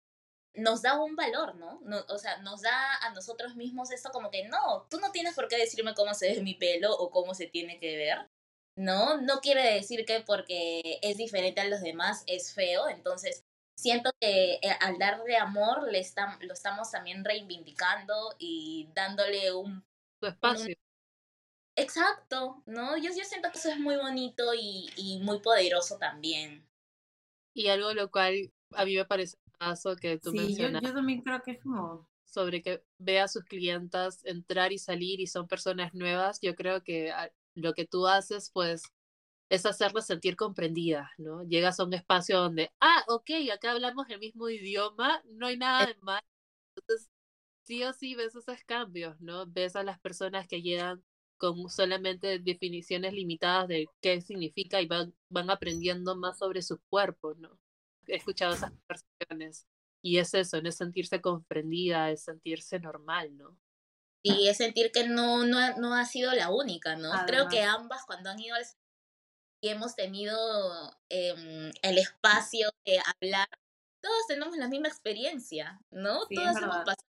[0.53, 1.81] nos da un valor, ¿no?
[1.83, 2.05] ¿no?
[2.09, 5.47] O sea, nos da a nosotros mismos esto como que no, tú no tienes por
[5.47, 8.29] qué decirme cómo se ve mi pelo o cómo se tiene que ver.
[8.75, 13.43] No, no quiere decir que porque es diferente a los demás es feo, entonces
[13.75, 16.05] siento que eh, al darle amor le
[16.41, 19.83] lo estamos también reivindicando y dándole un...
[20.21, 20.75] espacio.
[21.75, 22.97] Exacto, ¿no?
[22.97, 26.63] Yo, yo siento que eso es muy bonito y, y muy poderoso también.
[27.53, 31.21] Y algo lo cual a mí me parece caso que tú sí, Yo, yo también
[31.21, 35.47] creo que es como sobre que ve a sus clientas entrar y salir y son
[35.47, 37.13] personas nuevas, yo creo que
[37.53, 38.81] lo que tú haces, pues,
[39.49, 41.43] es hacerla sentir comprendida, ¿no?
[41.43, 45.85] Llegas a un espacio donde, ah, ok, acá hablamos el mismo idioma, no hay nada
[45.85, 46.21] de mal.
[46.75, 47.11] Entonces,
[47.63, 49.45] sí o sí ves esos cambios, ¿no?
[49.47, 51.03] Ves a las personas que llegan
[51.43, 57.33] con solamente definiciones limitadas de qué significa y van, van aprendiendo más sobre su cuerpo,
[57.33, 57.59] ¿no?
[58.07, 59.67] He escuchado esas conversaciones
[60.01, 63.57] y es eso, no es sentirse comprendida, es sentirse normal, ¿no?
[64.21, 67.11] Y es sentir que no, no, no ha sido la única, ¿no?
[67.27, 68.63] Creo que ambas cuando han ido al
[69.59, 70.37] y hemos tenido
[71.09, 73.49] em, el espacio de hablar,
[74.01, 76.25] todos tenemos la misma experiencia, ¿no?
[76.27, 77.07] todos hemos pasado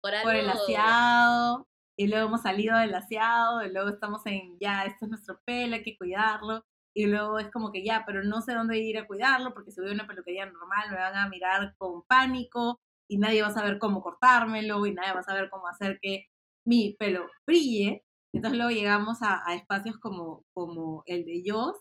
[0.00, 0.24] por algo.
[0.24, 5.06] Por el aseado, y luego hemos salido del aseado, y luego estamos en, ya, esto
[5.06, 8.54] es nuestro pelo, hay que cuidarlo, y luego es como que ya, pero no sé
[8.54, 11.74] dónde ir a cuidarlo, porque si voy a una peluquería normal me van a mirar
[11.76, 12.80] con pánico,
[13.10, 16.26] y nadie va a saber cómo cortármelo, y nadie va a saber cómo hacer que
[16.64, 21.72] mi pelo brille, entonces luego llegamos a, espacios como, como el de ellos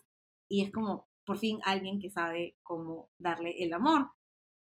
[0.50, 4.10] y es como por fin alguien que sabe cómo darle el amor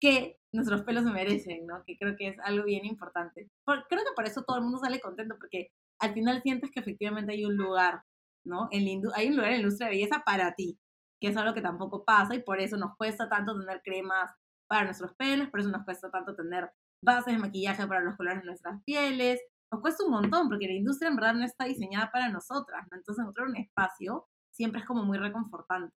[0.03, 1.81] que nuestros pelos se merecen, ¿no?
[1.85, 3.49] Que creo que es algo bien importante.
[3.65, 7.31] creo que por eso todo el mundo sale contento porque al final sientes que efectivamente
[7.31, 8.03] hay un lugar,
[8.45, 8.67] ¿no?
[8.71, 8.85] En
[9.15, 10.77] hay un lugar en la industria de belleza para ti,
[11.21, 14.29] que es algo que tampoco pasa y por eso nos cuesta tanto tener cremas
[14.67, 16.69] para nuestros pelos, por eso nos cuesta tanto tener
[17.01, 19.39] bases de maquillaje para los colores de nuestras pieles,
[19.71, 22.97] nos cuesta un montón, porque la industria en verdad no está diseñada para nosotras, ¿no?
[22.97, 25.95] Entonces encontrar un espacio siempre es como muy reconfortante.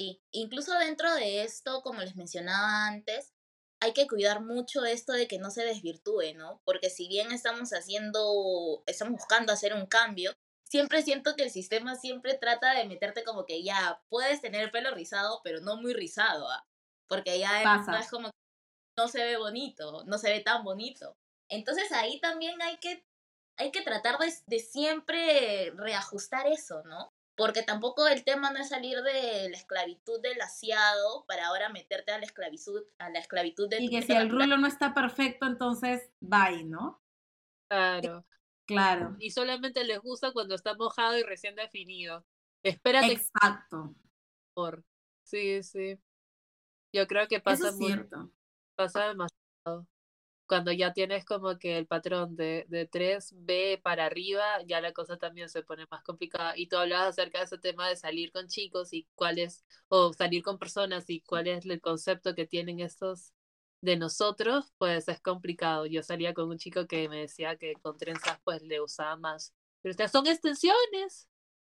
[0.00, 3.34] Sí, incluso dentro de esto, como les mencionaba antes,
[3.80, 6.62] hay que cuidar mucho esto de que no se desvirtúe, ¿no?
[6.64, 10.32] Porque si bien estamos haciendo, estamos buscando hacer un cambio,
[10.64, 14.70] siempre siento que el sistema siempre trata de meterte como que ya puedes tener el
[14.70, 16.66] pelo rizado, pero no muy rizado, ¿ah?
[17.06, 17.62] Porque ya
[18.00, 18.30] es como
[18.96, 21.14] no se ve bonito, no se ve tan bonito.
[21.50, 23.04] Entonces ahí también hay que,
[23.58, 27.12] hay que tratar de, siempre reajustar eso, ¿no?
[27.36, 32.12] Porque tampoco el tema no es salir de la esclavitud del asiado para ahora meterte
[32.12, 33.82] a la esclavitud, a la esclavitud de...
[33.82, 37.02] Y que si el rulo no está perfecto, entonces bye, ¿no?
[37.68, 38.26] Claro.
[38.66, 39.16] Claro.
[39.18, 42.24] Y solamente les gusta cuando está mojado y recién definido.
[42.62, 43.12] Espérate.
[43.12, 43.94] Exacto.
[44.54, 44.84] Por.
[45.24, 45.98] Sí, sí.
[46.92, 48.30] Yo creo que pasa Eso
[48.76, 49.88] Pasa demasiado
[50.50, 55.16] cuando ya tienes como que el patrón de, de 3B para arriba, ya la cosa
[55.16, 56.58] también se pone más complicada.
[56.58, 60.12] Y tú hablabas acerca de ese tema de salir con chicos y cuál es, o
[60.12, 63.32] salir con personas y cuál es el concepto que tienen estos
[63.80, 65.86] de nosotros, pues es complicado.
[65.86, 69.54] Yo salía con un chico que me decía que con trenzas pues le usaba más.
[69.82, 71.28] Pero estas son extensiones,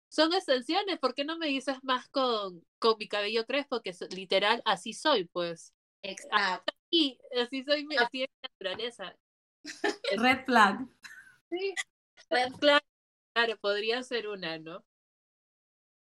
[0.08, 3.82] son extensiones, ¿por qué no me dices más con, con mi cabello crespo?
[3.82, 5.74] Que literal así soy, pues.
[6.04, 6.72] Exacto.
[6.90, 9.16] Y así soy, así es mi naturaleza.
[10.16, 10.86] Red flag.
[11.50, 11.74] Sí.
[12.30, 12.82] Red flag,
[13.34, 14.84] claro, podría ser una, ¿no?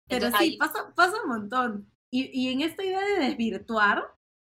[0.08, 1.92] Pero sí, pasa, pasa un montón.
[2.10, 4.04] Y, y en esta idea de desvirtuar,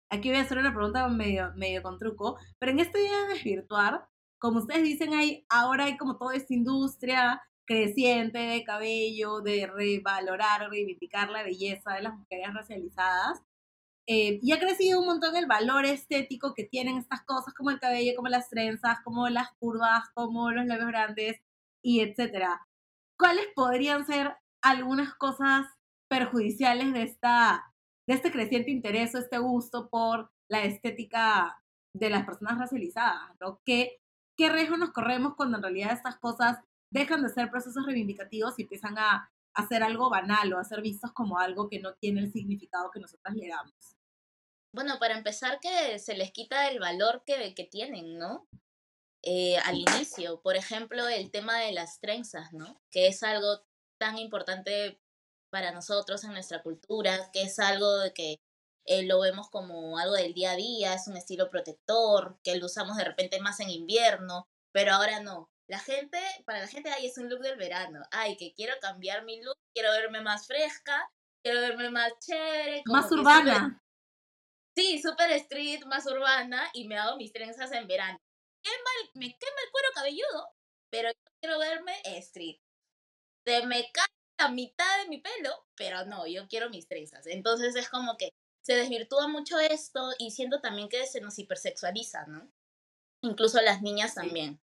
[0.10, 3.34] aquí voy a hacer una pregunta medio, medio con truco, pero en esta idea de
[3.34, 9.68] desvirtuar, como ustedes dicen, hay, ahora hay como toda esta industria creciente de cabello, de
[9.68, 13.42] revalorar, reivindicar la belleza de las mujeres racializadas.
[14.08, 17.80] Eh, y ha crecido un montón el valor estético que tienen estas cosas como el
[17.80, 21.42] cabello, como las trenzas, como las curvas, como los labios grandes
[21.84, 22.66] y etcétera.
[23.20, 25.68] ¿Cuáles podrían ser algunas cosas
[26.10, 27.66] perjudiciales de esta
[28.08, 31.62] de este creciente interés o este gusto por la estética
[31.94, 33.60] de las personas racializadas, ¿no?
[33.66, 33.98] ¿Qué,
[34.38, 38.62] qué riesgo nos corremos cuando en realidad estas cosas dejan de ser procesos reivindicativos y
[38.62, 42.22] empiezan a, a ser algo banal o a ser vistos como algo que no tiene
[42.22, 43.97] el significado que nosotras le damos?
[44.74, 48.48] Bueno, para empezar que se les quita el valor que, que tienen, ¿no?
[49.24, 52.82] Eh, al inicio, por ejemplo, el tema de las trenzas, ¿no?
[52.92, 53.66] Que es algo
[53.98, 55.02] tan importante
[55.50, 58.40] para nosotros en nuestra cultura, que es algo de que
[58.86, 62.68] eh, lo vemos como algo del día a día, es un estilo protector, que lo
[62.68, 65.50] usamos de repente más en invierno, pero ahora no.
[65.68, 68.02] La gente, para la gente, ay, es un look del verano.
[68.12, 71.12] Ay, que quiero cambiar mi look, quiero verme más fresca,
[71.44, 72.84] quiero verme más chévere.
[72.86, 73.84] más urbana.
[74.78, 78.20] Sí, super street, más urbana, y me hago mis trenzas en verano.
[78.62, 80.50] Quema me quema el cuero cabelludo,
[80.92, 82.60] pero yo quiero verme street.
[83.44, 84.06] Se me cae
[84.40, 87.26] la mitad de mi pelo, pero no, yo quiero mis trenzas.
[87.26, 88.30] Entonces es como que
[88.62, 92.48] se desvirtúa mucho esto y siento también que se nos hipersexualiza, ¿no?
[93.24, 94.62] Incluso las niñas también.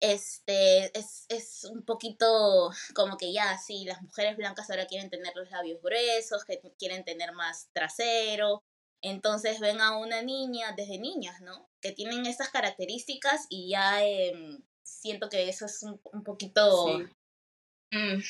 [0.00, 5.36] Este, es, es un poquito como que ya, sí, las mujeres blancas ahora quieren tener
[5.36, 8.64] los labios gruesos, que quieren tener más trasero.
[9.02, 11.68] Entonces ven a una niña desde niñas, ¿no?
[11.80, 17.00] Que tienen esas características y ya eh, siento que eso es un, un poquito...
[17.90, 18.22] Mm,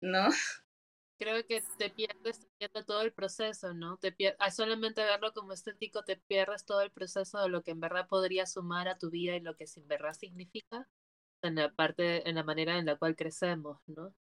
[0.00, 0.28] ¿no?
[1.18, 2.46] Creo que te pierdes,
[2.86, 3.98] todo el proceso, ¿no?
[3.98, 7.80] Te al solamente verlo como estético te pierdes todo el proceso de lo que en
[7.80, 10.88] verdad podría sumar a tu vida y lo que en verdad significa
[11.42, 14.14] en la parte, en la manera en la cual crecemos, ¿no?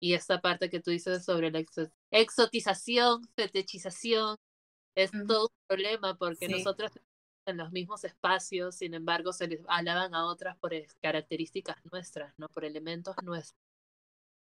[0.00, 1.64] Y esta parte que tú dices sobre la
[2.10, 4.36] exotización, fetechización,
[4.94, 6.92] es todo un problema porque nosotros
[7.46, 12.48] en los mismos espacios, sin embargo, se les alaban a otras por características nuestras, ¿no?
[12.48, 13.60] Por elementos nuestros.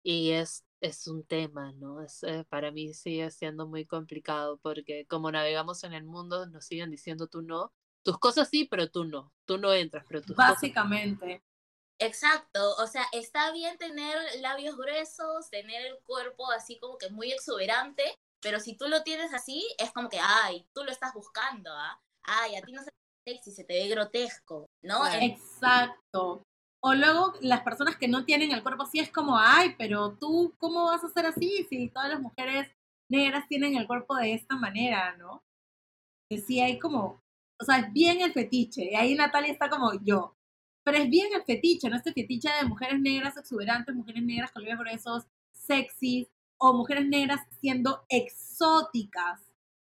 [0.04, 2.02] Y es, es un tema, ¿no?
[2.02, 6.66] Es, eh, para mí sigue siendo muy complicado porque como navegamos en el mundo nos
[6.66, 7.74] siguen diciendo tú no.
[8.04, 9.34] Tus cosas sí, pero tú no.
[9.46, 11.42] Tú no entras, pero tú Básicamente.
[11.98, 17.32] Exacto, o sea, está bien tener labios gruesos, tener el cuerpo así como que muy
[17.32, 18.04] exuberante,
[18.46, 22.00] pero si tú lo tienes así, es como que, ay, tú lo estás buscando, ¿ah?
[22.22, 25.02] Ay, a ti no se te ve sexy, se te ve grotesco, ¿no?
[25.20, 26.44] Exacto.
[26.80, 30.54] O luego las personas que no tienen el cuerpo así es como, ay, pero tú,
[30.60, 32.70] ¿cómo vas a ser así si todas las mujeres
[33.10, 35.42] negras tienen el cuerpo de esta manera, ¿no?
[36.30, 37.24] Que sí hay como,
[37.60, 38.92] o sea, es bien el fetiche.
[38.92, 40.36] Y ahí Natalia está como yo.
[40.84, 41.96] Pero es bien el fetiche, ¿no?
[41.96, 46.28] Este fetiche de mujeres negras exuberantes, mujeres negras con labios gruesos, sexys,
[46.58, 49.42] o mujeres negras siendo exóticas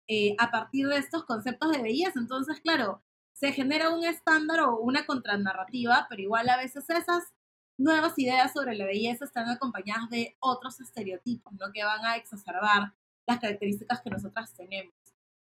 [0.09, 2.19] eh, a partir de estos conceptos de belleza.
[2.19, 3.03] Entonces, claro,
[3.33, 7.33] se genera un estándar o una contranarrativa, pero igual a veces esas
[7.79, 11.71] nuevas ideas sobre la belleza están acompañadas de otros estereotipos, ¿no?
[11.73, 12.95] Que van a exacerbar
[13.27, 14.95] las características que nosotras tenemos.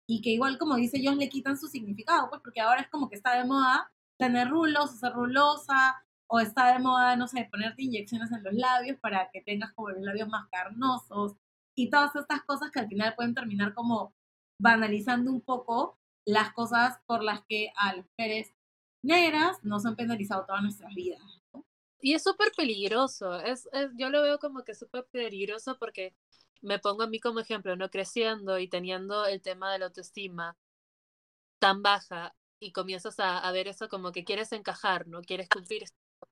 [0.06, 3.08] Y que igual, como dice ellos, le quitan su significado, pues porque ahora es como
[3.08, 7.82] que está de moda tener rulos ser rulosa, o está de moda, no sé, ponerte
[7.82, 11.36] inyecciones en los labios para que tengas como los labios más carnosos,
[11.76, 14.14] y todas estas cosas que al final pueden terminar como
[14.58, 18.52] banalizando un poco las cosas por las que a las mujeres
[19.02, 21.18] negras nos han penalizado toda nuestra vida.
[22.00, 26.14] Y es súper peligroso, es, yo lo veo como que súper peligroso porque
[26.62, 27.90] me pongo a mí como ejemplo, ¿no?
[27.90, 30.56] Creciendo y teniendo el tema de la autoestima
[31.58, 35.20] tan baja y comienzas a, a ver eso como que quieres encajar, ¿no?
[35.20, 35.84] Quieres cumplir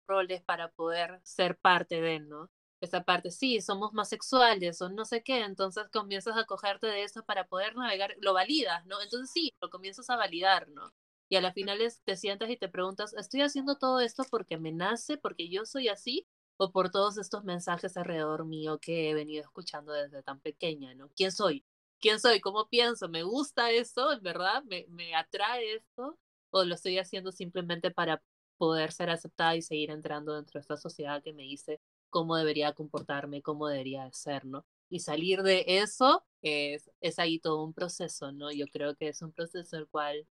[0.07, 2.51] roles para poder ser parte de, ¿no?
[2.85, 7.03] esa parte, sí, somos más sexuales o no sé qué, entonces comienzas a cogerte de
[7.03, 9.01] eso para poder navegar, lo validas, ¿no?
[9.03, 10.93] Entonces sí, lo comienzas a validar, ¿no?
[11.29, 14.73] Y a la final te sientas y te preguntas, ¿estoy haciendo todo esto porque me
[14.73, 16.27] nace, porque yo soy así?
[16.57, 21.11] ¿O por todos estos mensajes alrededor mío que he venido escuchando desde tan pequeña, ¿no?
[21.17, 21.65] ¿Quién soy?
[22.01, 22.41] ¿Quién soy?
[22.41, 23.09] ¿Cómo pienso?
[23.09, 24.13] ¿Me gusta eso?
[24.13, 24.63] ¿En verdad?
[24.65, 26.19] ¿Me, me atrae esto?
[26.51, 28.23] ¿O lo estoy haciendo simplemente para
[28.57, 31.81] poder ser aceptada y seguir entrando dentro de esta sociedad que me dice
[32.11, 34.65] cómo debería comportarme, cómo debería ser, ¿no?
[34.89, 38.53] Y salir de eso es, es ahí todo un proceso, ¿no?
[38.53, 40.29] Yo creo que es un proceso el cual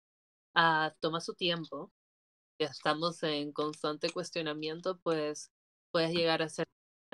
[0.54, 1.92] ah, toma su tiempo.
[2.60, 5.52] Estamos en constante cuestionamiento, pues
[5.92, 6.68] puedes llegar a ser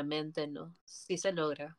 [0.03, 0.75] mente, ¿no?
[0.85, 1.77] Sí se logra.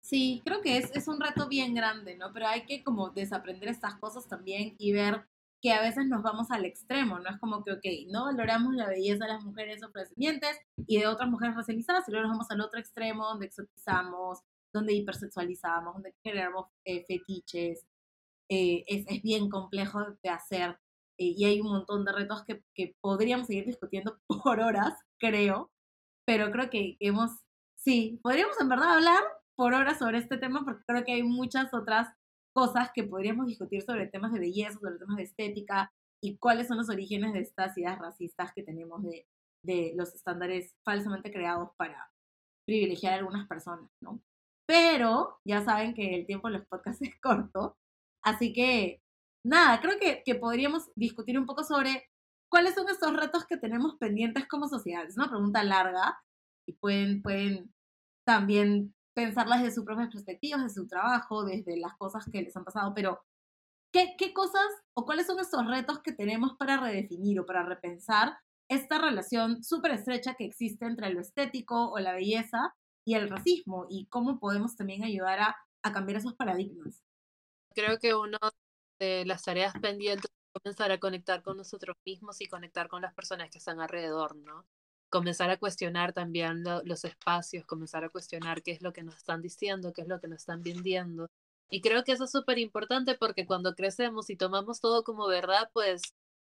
[0.00, 2.32] Sí, creo que es, es un reto bien grande, ¿no?
[2.32, 5.28] Pero hay que como desaprender estas cosas también y ver
[5.62, 7.30] que a veces nos vamos al extremo, ¿no?
[7.30, 10.58] Es como que, ok, no valoramos la belleza de las mujeres afrodescendientes
[10.88, 14.40] y de otras mujeres racializadas, y luego nos vamos al otro extremo donde exotizamos,
[14.74, 17.86] donde hipersexualizamos, donde generamos eh, fetiches.
[18.48, 20.78] Eh, es, es, bien complejo de hacer
[21.16, 25.70] eh, y hay un montón de retos que, que podríamos seguir discutiendo por horas, creo,
[26.26, 27.30] pero creo que hemos,
[27.76, 29.22] sí, podríamos en verdad hablar
[29.54, 32.08] por horas sobre este tema porque creo que hay muchas otras
[32.54, 35.92] cosas que podríamos discutir sobre temas de belleza, sobre temas de estética
[36.22, 39.26] y cuáles son los orígenes de estas ideas racistas que tenemos de,
[39.64, 42.10] de los estándares falsamente creados para
[42.66, 44.20] privilegiar a algunas personas, ¿no?
[44.66, 47.76] Pero ya saben que el tiempo de los podcasts es corto,
[48.24, 49.02] así que
[49.44, 52.08] nada, creo que, que podríamos discutir un poco sobre
[52.50, 55.06] cuáles son estos retos que tenemos pendientes como sociedad.
[55.06, 56.20] Es una pregunta larga
[56.68, 57.72] y pueden, pueden
[58.26, 62.64] también pensarlas desde sus propias perspectivas, desde su trabajo, desde las cosas que les han
[62.64, 63.22] pasado, pero
[63.92, 68.38] ¿qué, qué cosas o cuáles son estos retos que tenemos para redefinir o para repensar
[68.68, 73.86] esta relación súper estrecha que existe entre lo estético o la belleza y el racismo
[73.90, 77.02] y cómo podemos también ayudar a, a cambiar esos paradigmas?
[77.74, 78.38] Creo que una
[78.98, 83.14] de las tareas pendientes es comenzar a conectar con nosotros mismos y conectar con las
[83.14, 84.66] personas que están alrededor, ¿no?
[85.12, 89.42] Comenzar a cuestionar también los espacios, comenzar a cuestionar qué es lo que nos están
[89.42, 91.28] diciendo, qué es lo que nos están vendiendo.
[91.70, 95.68] Y creo que eso es súper importante porque cuando crecemos y tomamos todo como verdad,
[95.74, 96.00] pues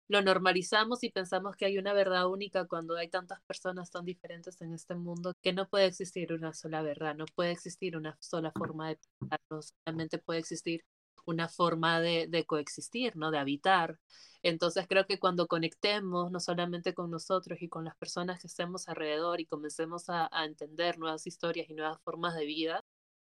[0.09, 4.61] lo normalizamos y pensamos que hay una verdad única cuando hay tantas personas tan diferentes
[4.61, 8.53] en este mundo que no puede existir una sola verdad, no puede existir una sola
[8.53, 10.85] forma de pensar, no solamente puede existir
[11.27, 13.31] una forma de, de coexistir, ¿no?
[13.31, 13.99] De habitar.
[14.43, 18.89] Entonces creo que cuando conectemos no solamente con nosotros y con las personas que estemos
[18.89, 22.85] alrededor y comencemos a, entender nuevas historias y nuevas formas de vida,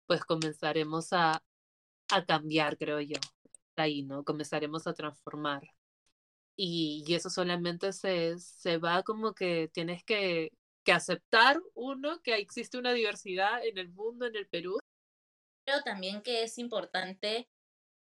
[0.06, 1.42] pues comenzaremos a,
[2.10, 3.18] a cambiar, creo yo.
[3.76, 4.24] Ahí, ¿no?
[4.24, 5.62] Comenzaremos a transformar.
[6.56, 10.52] Y, y eso solamente se, se va como que tienes que,
[10.84, 14.78] que aceptar, uno, que existe una diversidad en el mundo, en el Perú.
[15.66, 17.48] Creo también que es importante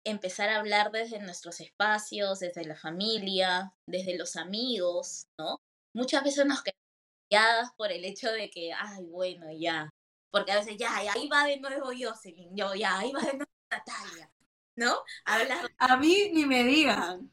[0.06, 5.60] empezar a hablar desde nuestros espacios, desde la familia, desde los amigos, ¿no?
[5.94, 6.82] Muchas veces nos quedamos
[7.30, 9.90] calladas por el hecho de que, ay, bueno, ya.
[10.32, 13.52] Porque a veces, ya, ahí va de nuevo Jocelyn, yo, ya, ahí va de nuevo
[13.72, 14.32] Natalia,
[14.78, 15.04] ¿no?
[15.26, 15.72] Hablar.
[15.80, 17.32] A mí ni me digan.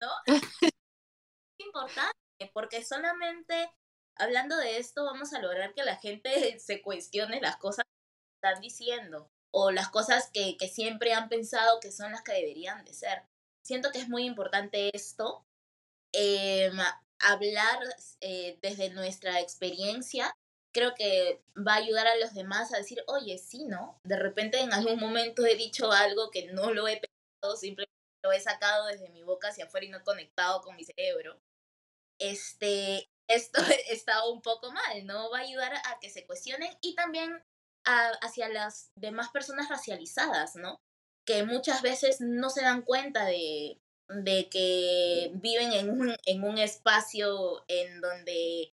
[0.00, 0.10] ¿No?
[1.58, 3.70] Es importante, porque solamente
[4.16, 8.60] hablando de esto vamos a lograr que la gente se cuestione las cosas que están
[8.62, 12.94] diciendo o las cosas que, que siempre han pensado que son las que deberían de
[12.94, 13.22] ser.
[13.62, 15.44] Siento que es muy importante esto,
[16.12, 16.70] eh,
[17.20, 17.78] hablar
[18.20, 20.32] eh, desde nuestra experiencia,
[20.72, 24.00] creo que va a ayudar a los demás a decir, oye, sí, ¿no?
[24.04, 28.32] De repente en algún momento he dicho algo que no lo he pensado, simplemente lo
[28.32, 31.40] he sacado desde mi boca hacia afuera y no conectado con mi cerebro.
[32.18, 35.30] Este, esto está un poco mal, ¿no?
[35.30, 37.42] Va a ayudar a que se cuestionen y también
[38.22, 40.80] hacia las demás personas racializadas, ¿no?
[41.24, 46.58] Que muchas veces no se dan cuenta de, de que viven en un, en un
[46.58, 48.74] espacio en donde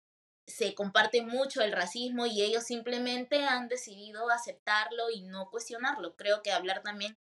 [0.46, 6.16] se comparte mucho el racismo y ellos simplemente han decidido aceptarlo y no cuestionarlo.
[6.16, 7.16] Creo que hablar también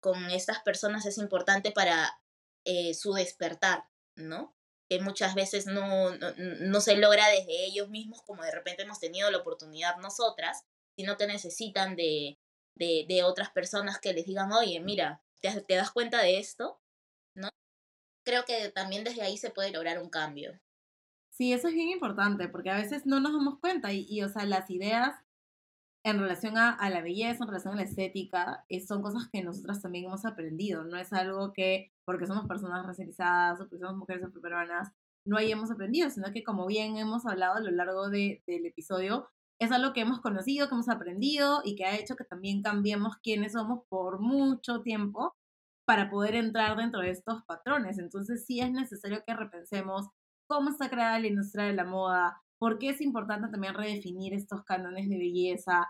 [0.00, 2.18] con estas personas es importante para
[2.64, 3.84] eh, su despertar,
[4.16, 4.54] ¿no?
[4.88, 9.00] Que muchas veces no, no, no, se logra desde ellos mismos como de repente hemos
[9.00, 10.64] tenido la oportunidad nosotras,
[11.02, 12.38] sino que necesitan de,
[12.76, 16.80] de, de otras personas que les digan, oye, mira, ¿te, ¿te das cuenta de esto?
[17.34, 17.48] ¿No?
[18.24, 20.60] Creo que también desde ahí se puede lograr un cambio.
[21.32, 24.28] Sí, eso es bien importante, porque a veces no nos damos cuenta y, y o
[24.28, 25.16] sea, las ideas
[26.04, 29.42] en relación a, a, la belleza, en relación a la estética, es, son cosas que
[29.42, 30.84] nosotras también hemos aprendido.
[30.84, 34.92] No es algo que, porque somos personas racializadas o porque somos mujeres afroperuanas,
[35.24, 39.28] no hayamos aprendido, sino que como bien hemos hablado a lo largo de, del episodio,
[39.64, 43.16] es algo que hemos conocido, que hemos aprendido y que ha hecho que también cambiemos
[43.22, 45.34] quiénes somos por mucho tiempo
[45.84, 47.98] para poder entrar dentro de estos patrones.
[47.98, 50.08] Entonces sí es necesario que repensemos
[50.48, 54.64] cómo está creada la industria de la moda, por qué es importante también redefinir estos
[54.64, 55.88] cánones de belleza,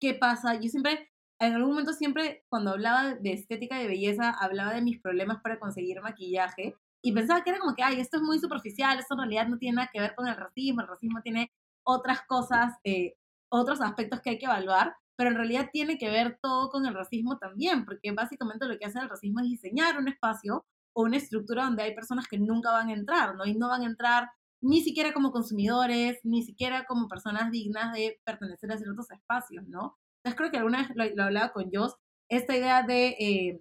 [0.00, 0.54] qué pasa.
[0.54, 1.10] Yo siempre,
[1.40, 5.58] en algún momento siempre, cuando hablaba de estética de belleza, hablaba de mis problemas para
[5.58, 9.20] conseguir maquillaje y pensaba que era como que, ay, esto es muy superficial, esto en
[9.20, 11.50] realidad no tiene nada que ver con el racismo, el racismo tiene
[11.84, 13.14] otras cosas, eh,
[13.50, 16.94] otros aspectos que hay que evaluar, pero en realidad tiene que ver todo con el
[16.94, 20.64] racismo también, porque básicamente lo que hace el racismo es diseñar un espacio
[20.94, 23.46] o una estructura donde hay personas que nunca van a entrar, ¿no?
[23.46, 24.30] Y no van a entrar
[24.60, 29.96] ni siquiera como consumidores, ni siquiera como personas dignas de pertenecer a ciertos espacios, ¿no?
[30.18, 31.96] Entonces creo que alguna vez lo, hablaba con Joss,
[32.30, 33.60] esta idea de, eh,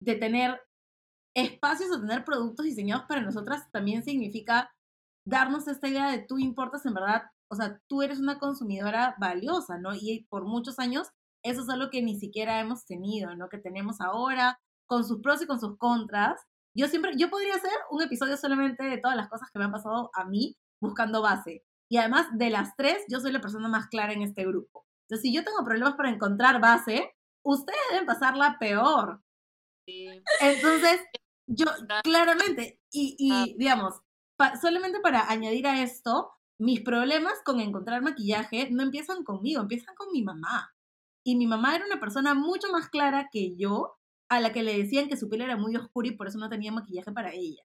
[0.00, 0.60] de tener
[1.36, 4.72] espacios o tener productos diseñados para nosotras también significa
[5.26, 9.78] darnos esta idea de tú importas en verdad, o sea, tú eres una consumidora valiosa,
[9.78, 9.94] ¿no?
[9.94, 11.08] Y por muchos años
[11.44, 13.48] eso es algo que ni siquiera hemos tenido, ¿no?
[13.48, 16.40] Que tenemos ahora, con sus pros y con sus contras.
[16.76, 19.72] Yo siempre, yo podría hacer un episodio solamente de todas las cosas que me han
[19.72, 21.62] pasado a mí buscando base.
[21.90, 24.86] Y además, de las tres, yo soy la persona más clara en este grupo.
[25.02, 27.14] Entonces, si yo tengo problemas para encontrar base,
[27.44, 29.22] ustedes deben pasarla peor.
[30.40, 31.00] Entonces,
[31.46, 31.66] yo
[32.02, 34.00] claramente, y, y digamos,
[34.60, 40.12] solamente para añadir a esto, mis problemas con encontrar maquillaje no empiezan conmigo, empiezan con
[40.12, 40.74] mi mamá.
[41.24, 43.96] Y mi mamá era una persona mucho más clara que yo,
[44.28, 46.48] a la que le decían que su piel era muy oscura y por eso no
[46.48, 47.62] tenía maquillaje para ella.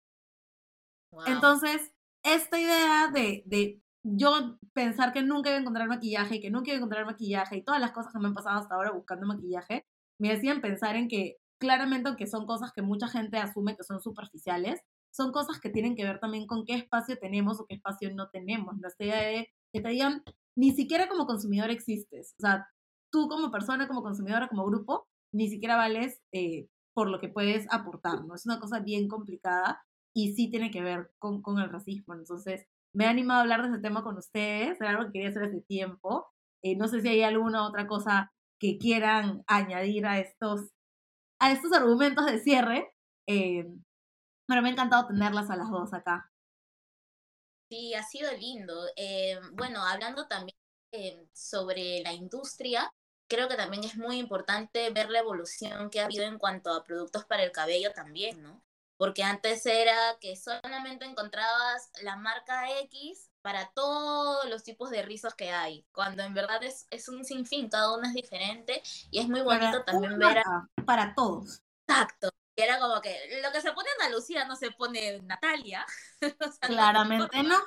[1.26, 1.92] Entonces,
[2.24, 6.70] esta idea de, de yo pensar que nunca iba a encontrar maquillaje y que nunca
[6.70, 9.28] iba a encontrar maquillaje y todas las cosas que me han pasado hasta ahora buscando
[9.28, 9.86] maquillaje,
[10.20, 14.02] me hacían pensar en que claramente, aunque son cosas que mucha gente asume que son
[14.02, 14.82] superficiales,
[15.12, 18.30] son cosas que tienen que ver también con qué espacio tenemos o qué espacio no
[18.30, 18.76] tenemos.
[18.80, 20.24] La idea de que te digan,
[20.56, 22.36] ni siquiera como consumidor existes.
[22.40, 22.68] O sea,
[23.12, 27.66] tú como persona, como consumidora, como grupo, ni siquiera vales eh, por lo que puedes
[27.72, 28.36] aportar, ¿no?
[28.36, 29.82] Es una cosa bien complicada
[30.14, 32.14] y sí tiene que ver con, con el racismo.
[32.14, 35.30] Entonces, me he animado a hablar de ese tema con ustedes, era algo que quería
[35.30, 36.28] hacer hace tiempo.
[36.64, 40.72] Eh, no sé si hay alguna otra cosa que quieran añadir a estos,
[41.40, 42.92] a estos argumentos de cierre.
[43.28, 43.66] Eh,
[44.50, 46.32] pero me ha encantado tenerlas a las dos acá.
[47.70, 48.74] Sí, ha sido lindo.
[48.96, 50.58] Eh, bueno, hablando también
[50.92, 52.92] eh, sobre la industria,
[53.30, 56.84] creo que también es muy importante ver la evolución que ha habido en cuanto a
[56.84, 58.64] productos para el cabello también, ¿no?
[58.98, 65.36] Porque antes era que solamente encontrabas la marca X para todos los tipos de rizos
[65.36, 68.82] que hay, cuando en verdad es, es un sinfín, cada uno es diferente
[69.12, 70.42] y es muy bonito también ver...
[70.86, 71.62] Para todos.
[71.88, 72.30] Exacto,
[72.62, 75.86] era como que lo que se pone Andalucía no se pone Natalia.
[76.62, 77.60] Claramente no.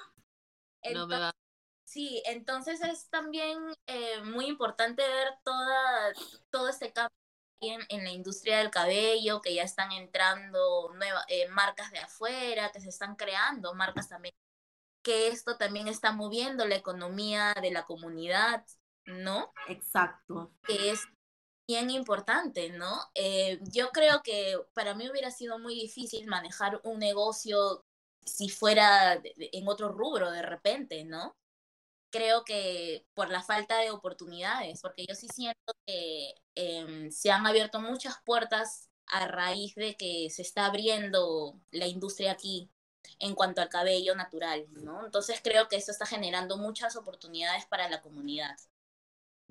[1.85, 6.13] Sí, entonces es también eh, muy importante ver toda,
[6.51, 7.15] todo este cambio
[7.61, 12.73] en, en, la industria del cabello, que ya están entrando nuevas eh, marcas de afuera,
[12.73, 14.35] que se están creando marcas también,
[15.03, 18.65] que esto también está moviendo la economía de la comunidad,
[19.05, 19.53] ¿no?
[19.69, 20.51] Exacto.
[20.67, 21.07] Que es
[21.73, 23.01] bien importante, ¿no?
[23.15, 27.85] Eh, yo creo que para mí hubiera sido muy difícil manejar un negocio
[28.25, 31.35] si fuera en otro rubro de repente, ¿no?
[32.11, 37.47] Creo que por la falta de oportunidades, porque yo sí siento que em, se han
[37.47, 42.71] abierto muchas puertas a raíz de que se está abriendo la industria aquí
[43.19, 45.05] en cuanto al cabello natural, ¿no?
[45.07, 48.57] Entonces creo que eso está generando muchas oportunidades para la comunidad.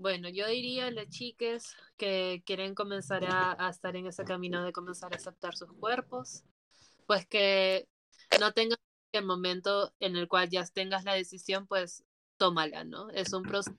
[0.02, 4.74] Bueno, yo diría a las chicas que quieren comenzar a, estar en ese camino de
[4.74, 6.44] comenzar a aceptar sus cuerpos,
[7.06, 7.88] pues que
[8.40, 8.80] no tengan
[9.12, 12.04] el momento en el cual ya tengas la decisión, pues
[12.38, 13.12] tómala, ¿no?
[13.12, 13.78] Es un proceso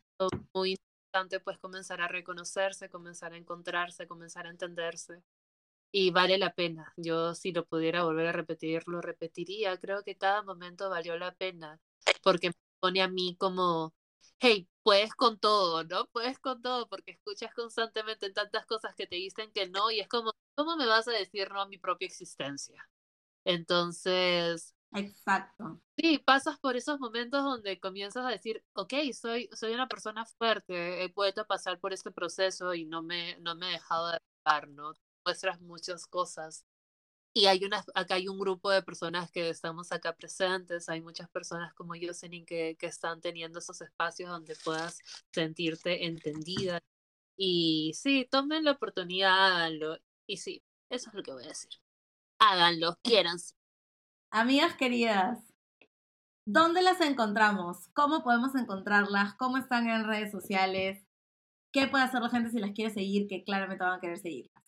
[0.54, 5.24] muy importante, pues comenzar a reconocerse, comenzar a encontrarse, comenzar a entenderse.
[5.90, 6.92] Y vale la pena.
[6.96, 9.76] Yo si lo pudiera volver a repetir, lo repetiría.
[9.76, 11.80] Creo que cada momento valió la pena
[12.22, 13.92] porque me pone a mí como
[14.42, 16.06] hey, puedes con todo, ¿no?
[16.06, 20.08] Puedes con todo porque escuchas constantemente tantas cosas que te dicen que no y es
[20.08, 22.88] como, ¿cómo me vas a decir no a mi propia existencia?
[23.44, 24.74] Entonces...
[24.94, 25.80] Exacto.
[25.96, 31.04] Sí, pasas por esos momentos donde comienzas a decir, ok, soy, soy una persona fuerte,
[31.04, 34.68] he podido pasar por este proceso y no me, no me he dejado de dejar,
[34.68, 34.92] ¿no?
[35.24, 36.66] Muestras muchas cosas
[37.34, 41.30] y hay una, acá hay un grupo de personas que estamos acá presentes, hay muchas
[41.30, 42.12] personas como yo,
[42.46, 44.98] que, que están teniendo esos espacios donde puedas
[45.32, 46.80] sentirte entendida.
[47.36, 49.96] Y sí, tomen la oportunidad, háganlo.
[50.26, 51.70] Y sí, eso es lo que voy a decir.
[52.38, 53.38] Háganlo, quieran.
[54.30, 55.38] Amigas queridas,
[56.46, 57.88] ¿dónde las encontramos?
[57.94, 59.34] ¿Cómo podemos encontrarlas?
[59.36, 61.02] ¿Cómo están en redes sociales?
[61.72, 63.26] ¿Qué puede hacer la gente si las quiere seguir?
[63.26, 64.61] Que claramente van a querer seguirlas.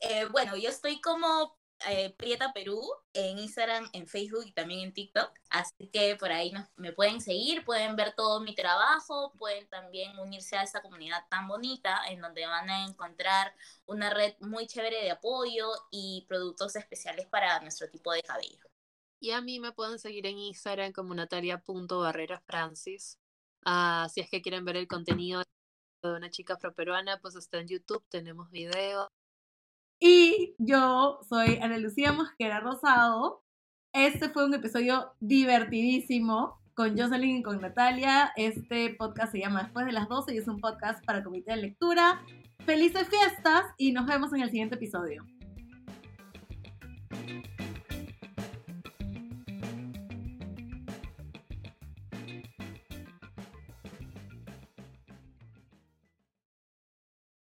[0.00, 2.82] Eh, bueno, yo estoy como eh, Prieta Perú
[3.14, 5.32] en Instagram, en Facebook y también en TikTok.
[5.48, 10.56] Así que por ahí me pueden seguir, pueden ver todo mi trabajo, pueden también unirse
[10.56, 13.54] a esta comunidad tan bonita en donde van a encontrar
[13.86, 18.66] una red muy chévere de apoyo y productos especiales para nuestro tipo de cabello.
[19.18, 23.18] Y a mí me pueden seguir en Instagram como natalia.barrerafrancis.
[23.64, 25.42] Ah, si es que quieren ver el contenido
[26.02, 29.10] de una chica afroperuana, pues está en YouTube, tenemos video.
[30.02, 33.44] Y yo soy Ana Lucía Mosquera Rosado.
[33.92, 38.32] Este fue un episodio divertidísimo con Jocelyn y con Natalia.
[38.34, 41.58] Este podcast se llama Después de las 12 y es un podcast para comité de
[41.58, 42.22] lectura.
[42.64, 45.26] Felices fiestas y nos vemos en el siguiente episodio.